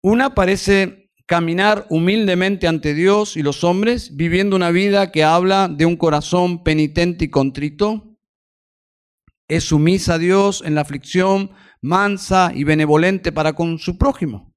Una 0.01 0.35
parece 0.35 1.11
caminar 1.25 1.85
humildemente 1.89 2.67
ante 2.67 2.93
Dios 2.93 3.35
y 3.35 3.43
los 3.43 3.63
hombres, 3.63 4.15
viviendo 4.15 4.55
una 4.55 4.71
vida 4.71 5.11
que 5.11 5.23
habla 5.23 5.67
de 5.67 5.85
un 5.85 5.97
corazón 5.97 6.63
penitente 6.63 7.25
y 7.25 7.29
contrito. 7.29 8.17
Es 9.47 9.65
sumisa 9.65 10.15
a 10.15 10.17
Dios 10.17 10.63
en 10.65 10.75
la 10.75 10.81
aflicción, 10.81 11.51
mansa 11.81 12.51
y 12.53 12.63
benevolente 12.63 13.31
para 13.31 13.53
con 13.53 13.79
su 13.79 13.97
prójimo. 13.97 14.53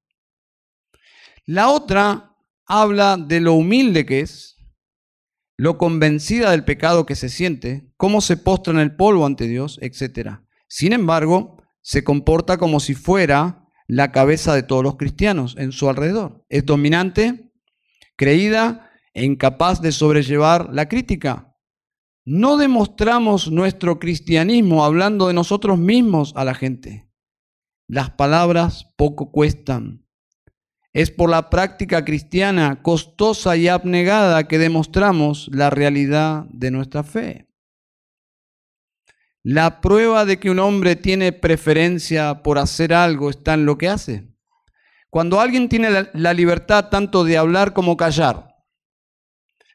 La 1.47 1.71
otra 1.71 2.37
habla 2.67 3.17
de 3.17 3.41
lo 3.41 3.55
humilde 3.55 4.07
que 4.07 4.21
es, 4.21 4.57
lo 5.57 5.77
convencida 5.77 6.53
del 6.53 6.65
pecado 6.65 7.05
que 7.05 7.17
se 7.17 7.29
siente, 7.29 7.91
cómo 7.97 8.21
se 8.21 8.37
postra 8.37 8.73
en 8.73 8.79
el 8.79 8.95
polvo 8.95 9.27
ante 9.27 9.49
Dios, 9.49 9.79
etc. 9.83 10.39
Sin 10.69 10.93
embargo, 10.93 11.63
se 11.83 12.05
comporta 12.05 12.59
como 12.59 12.79
si 12.79 12.95
fuera 12.95 13.60
la 13.91 14.13
cabeza 14.13 14.55
de 14.55 14.63
todos 14.63 14.85
los 14.85 14.97
cristianos 14.97 15.57
en 15.59 15.73
su 15.73 15.89
alrededor. 15.89 16.45
Es 16.49 16.65
dominante, 16.65 17.53
creída 18.15 18.89
e 19.15 19.25
incapaz 19.25 19.83
de 19.83 19.91
sobrellevar 19.91 20.73
la 20.73 20.89
crítica. 20.89 21.57
No 22.25 22.57
demostramos 22.57 23.51
nuestro 23.51 23.99
cristianismo 23.99 24.85
hablando 24.85 25.27
de 25.27 25.35
nosotros 25.35 25.77
mismos 25.77 26.33
a 26.37 26.45
la 26.45 26.55
gente. 26.55 27.11
Las 27.89 28.11
palabras 28.11 28.95
poco 28.97 29.33
cuestan, 29.33 30.07
es 30.93 31.11
por 31.11 31.29
la 31.29 31.51
práctica 31.51 32.05
cristiana 32.05 32.83
costosa 32.83 33.57
y 33.57 33.67
abnegada 33.67 34.47
que 34.47 34.59
demostramos 34.59 35.49
la 35.53 35.69
realidad 35.69 36.45
de 36.51 36.71
nuestra 36.71 37.03
fe. 37.03 37.50
La 39.43 39.81
prueba 39.81 40.27
de 40.27 40.39
que 40.39 40.51
un 40.51 40.59
hombre 40.59 40.97
tiene 40.97 41.33
preferencia 41.33 42.43
por 42.43 42.59
hacer 42.59 42.93
algo 42.93 43.31
está 43.31 43.55
en 43.55 43.65
lo 43.65 43.79
que 43.79 43.89
hace. 43.89 44.29
Cuando 45.09 45.41
alguien 45.41 45.69
tiene 45.69 46.09
la, 46.13 46.35
libertad 46.35 46.91
tanto 46.91 47.25
de 47.25 47.39
hablar 47.39 47.73
como 47.73 47.97
callar, 47.97 48.55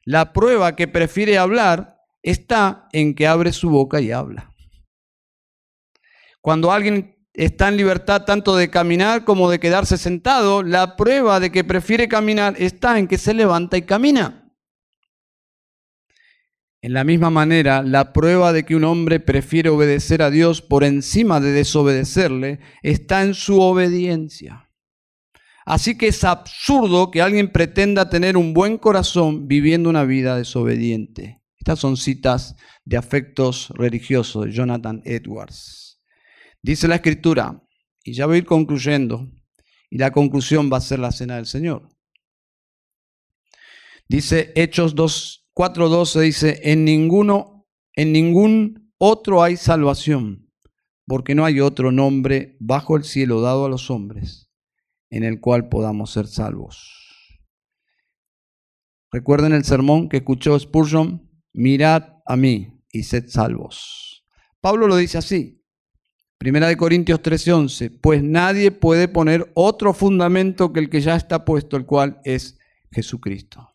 la 0.05 0.33
prueba 0.33 0.75
que 0.75 0.87
prefiere 0.87 1.37
hablar 1.37 1.97
está 2.21 2.87
en 2.93 3.15
que 3.15 3.27
abre 3.27 3.51
su 3.51 3.69
boca 3.69 3.99
y 3.99 4.11
habla. 4.11 4.53
Cuando 6.41 6.71
alguien 6.71 7.27
está 7.33 7.67
en 7.67 7.77
libertad 7.77 8.23
tanto 8.23 8.55
de 8.55 8.69
caminar 8.69 9.25
como 9.25 9.49
de 9.49 9.59
quedarse 9.59 9.97
sentado, 9.97 10.61
la 10.61 10.95
prueba 10.95 11.39
de 11.39 11.51
que 11.51 11.63
prefiere 11.63 12.07
caminar 12.07 12.53
está 12.59 12.99
en 12.99 13.07
que 13.07 13.17
se 13.17 13.33
levanta 13.33 13.77
y 13.77 13.81
camina. 13.81 14.44
En 16.85 16.93
la 16.93 17.03
misma 17.03 17.31
manera, 17.31 17.81
la 17.81 18.13
prueba 18.13 18.53
de 18.53 18.63
que 18.63 18.75
un 18.75 18.83
hombre 18.83 19.19
prefiere 19.19 19.69
obedecer 19.69 20.21
a 20.21 20.29
Dios 20.29 20.61
por 20.61 20.83
encima 20.83 21.39
de 21.39 21.51
desobedecerle 21.51 22.59
está 22.83 23.23
en 23.23 23.33
su 23.33 23.59
obediencia. 23.59 24.69
Así 25.65 25.97
que 25.97 26.09
es 26.09 26.23
absurdo 26.23 27.09
que 27.09 27.23
alguien 27.23 27.51
pretenda 27.51 28.07
tener 28.11 28.37
un 28.37 28.53
buen 28.53 28.77
corazón 28.77 29.47
viviendo 29.47 29.89
una 29.89 30.03
vida 30.03 30.37
desobediente. 30.37 31.41
Estas 31.57 31.79
son 31.79 31.97
citas 31.97 32.55
de 32.83 32.97
afectos 32.97 33.69
religiosos 33.69 34.45
de 34.45 34.51
Jonathan 34.51 35.01
Edwards. 35.05 35.99
Dice 36.61 36.87
la 36.87 36.97
escritura, 36.97 37.63
y 38.03 38.13
ya 38.13 38.27
voy 38.27 38.35
a 38.35 38.37
ir 38.37 38.45
concluyendo, 38.45 39.27
y 39.89 39.97
la 39.97 40.11
conclusión 40.11 40.69
va 40.71 40.77
a 40.77 40.81
ser 40.81 40.99
la 40.99 41.11
cena 41.11 41.37
del 41.37 41.47
Señor. 41.47 41.89
Dice 44.07 44.53
Hechos 44.55 44.93
2, 44.93 45.44
4.12, 45.55 46.19
dice, 46.21 46.59
en 46.63 46.83
ninguno, 46.85 47.65
en 47.93 48.11
ningún 48.11 48.93
otro 48.97 49.41
hay 49.41 49.57
salvación, 49.57 50.51
porque 51.07 51.33
no 51.33 51.45
hay 51.45 51.61
otro 51.61 51.91
nombre 51.91 52.57
bajo 52.59 52.97
el 52.97 53.03
cielo 53.03 53.41
dado 53.41 53.65
a 53.65 53.69
los 53.69 53.89
hombres 53.89 54.49
en 55.09 55.23
el 55.23 55.39
cual 55.39 55.69
podamos 55.69 56.11
ser 56.11 56.27
salvos. 56.27 57.39
Recuerden 59.11 59.53
el 59.53 59.63
sermón 59.63 60.09
que 60.09 60.17
escuchó 60.17 60.59
Spurgeon, 60.59 61.31
mirad 61.53 62.15
a 62.25 62.35
mí 62.35 62.81
y 62.91 63.03
sed 63.03 63.29
salvos. 63.29 64.25
Pablo 64.59 64.87
lo 64.87 64.97
dice 64.97 65.17
así, 65.17 65.63
Primera 66.37 66.67
de 66.67 66.75
Corintios 66.75 67.21
13:11, 67.21 67.89
pues 68.01 68.21
nadie 68.21 68.71
puede 68.71 69.07
poner 69.07 69.49
otro 69.55 69.93
fundamento 69.93 70.73
que 70.73 70.81
el 70.81 70.89
que 70.89 70.99
ya 70.99 71.15
está 71.15 71.45
puesto, 71.45 71.77
el 71.77 71.85
cual 71.85 72.19
es 72.25 72.59
Jesucristo. 72.91 73.74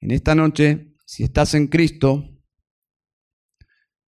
En 0.00 0.12
esta 0.12 0.34
noche, 0.34 0.94
si 1.04 1.24
estás 1.24 1.54
en 1.54 1.66
Cristo, 1.66 2.42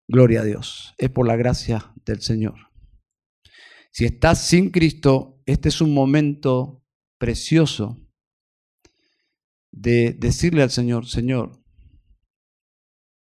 gloria 0.07 0.41
a 0.41 0.43
Dios, 0.43 0.93
es 0.97 1.09
por 1.09 1.27
la 1.27 1.35
gracia 1.35 1.93
del 2.05 2.21
Señor. 2.21 2.69
Si 3.91 4.05
estás 4.05 4.47
sin 4.47 4.69
Cristo, 4.69 5.41
este 5.45 5.69
es 5.69 5.81
un 5.81 5.93
momento 5.93 6.85
precioso 7.17 8.07
de 9.71 10.13
decirle 10.13 10.61
al 10.61 10.69
Señor, 10.69 11.07
Señor, 11.07 11.63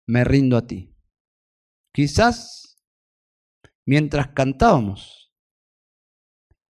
me 0.07 0.23
rindo 0.23 0.55
a 0.57 0.65
ti. 0.65 0.95
Quizás 1.93 2.77
mientras 3.85 4.29
cantábamos, 4.29 5.33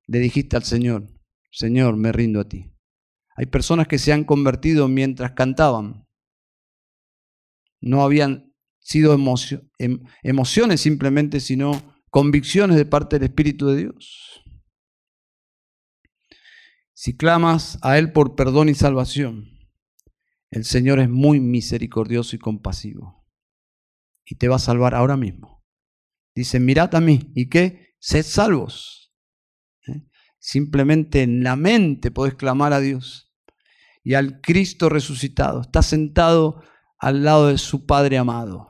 le 0.06 0.18
dijiste 0.18 0.56
al 0.56 0.64
Señor, 0.64 1.08
Señor, 1.50 1.96
me 1.96 2.12
rindo 2.12 2.40
a 2.40 2.48
ti. 2.48 2.73
Hay 3.36 3.46
personas 3.46 3.88
que 3.88 3.98
se 3.98 4.12
han 4.12 4.24
convertido 4.24 4.88
mientras 4.88 5.32
cantaban. 5.32 6.06
No 7.80 8.02
habían 8.02 8.54
sido 8.78 9.16
em, 9.78 10.02
emociones 10.22 10.80
simplemente, 10.80 11.40
sino 11.40 12.00
convicciones 12.10 12.76
de 12.76 12.86
parte 12.86 13.18
del 13.18 13.28
Espíritu 13.28 13.66
de 13.66 13.76
Dios. 13.76 14.42
Si 16.92 17.16
clamas 17.16 17.78
a 17.82 17.98
Él 17.98 18.12
por 18.12 18.36
perdón 18.36 18.68
y 18.68 18.74
salvación, 18.74 19.50
el 20.50 20.64
Señor 20.64 21.00
es 21.00 21.10
muy 21.10 21.40
misericordioso 21.40 22.36
y 22.36 22.38
compasivo 22.38 23.26
y 24.24 24.36
te 24.36 24.48
va 24.48 24.56
a 24.56 24.60
salvar 24.60 24.94
ahora 24.94 25.16
mismo. 25.16 25.64
Dice, 26.34 26.60
mirad 26.60 26.94
a 26.94 27.00
mí. 27.00 27.32
¿Y 27.34 27.48
qué? 27.48 27.94
Sed 27.98 28.24
salvos. 28.24 29.12
¿Eh? 29.86 30.02
Simplemente 30.38 31.22
en 31.22 31.42
la 31.42 31.56
mente 31.56 32.10
podés 32.10 32.34
clamar 32.34 32.72
a 32.72 32.80
Dios 32.80 33.23
y 34.04 34.14
al 34.14 34.40
Cristo 34.42 34.90
resucitado. 34.90 35.62
Está 35.62 35.82
sentado 35.82 36.62
al 36.98 37.24
lado 37.24 37.48
de 37.48 37.58
su 37.58 37.86
Padre 37.86 38.18
amado. 38.18 38.68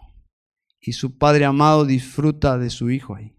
Y 0.80 0.92
su 0.92 1.18
Padre 1.18 1.44
amado 1.44 1.84
disfruta 1.84 2.56
de 2.56 2.70
su 2.70 2.90
Hijo 2.90 3.16
ahí. 3.16 3.36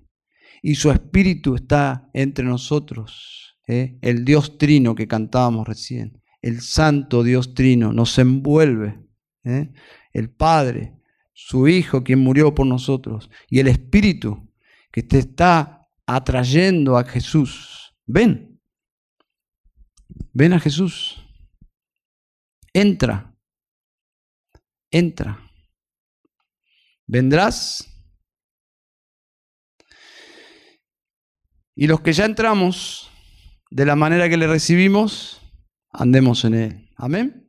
Y 0.62 0.76
su 0.76 0.91
Espíritu 0.91 1.56
está 1.56 2.10
entre 2.14 2.46
nosotros. 2.46 3.58
¿eh? 3.68 3.98
El 4.02 4.26
Dios 4.26 4.58
Trino 4.58 4.93
que 4.93 5.08
cantábamos 5.08 5.68
recién. 5.68 6.22
El 6.41 6.62
Santo 6.62 7.24
Dios 7.24 7.54
Trino 7.54 7.93
nos 7.93 8.20
envuelve. 8.20 9.00
¿eh? 9.46 9.72
El 10.12 10.30
Padre, 10.30 11.00
su 11.34 11.68
Hijo, 11.68 12.04
quien 12.04 12.20
murió 12.20 12.54
por 12.54 12.68
nosotros. 12.68 13.30
Y 13.50 13.60
el 13.60 13.68
Espíritu 13.68 14.52
que 14.91 15.02
te 15.02 15.20
está 15.20 15.88
atrayendo 16.06 16.98
a 16.98 17.06
Jesús. 17.06 17.96
Ven. 18.06 18.60
Ven 20.34 20.54
a 20.54 20.60
Jesús. 20.60 21.24
Entra 22.76 23.36
entra. 24.95 25.41
¿Vendrás? 27.05 27.91
Y 31.76 31.88
los 31.88 31.99
que 31.99 32.13
ya 32.13 32.26
entramos, 32.26 33.11
de 33.69 33.86
la 33.86 33.95
manera 33.95 34.30
que 34.30 34.38
le 34.38 34.47
recibimos, 34.47 35.41
andemos 35.91 36.45
en 36.45 36.53
él. 36.53 36.89
Amén. 36.95 37.45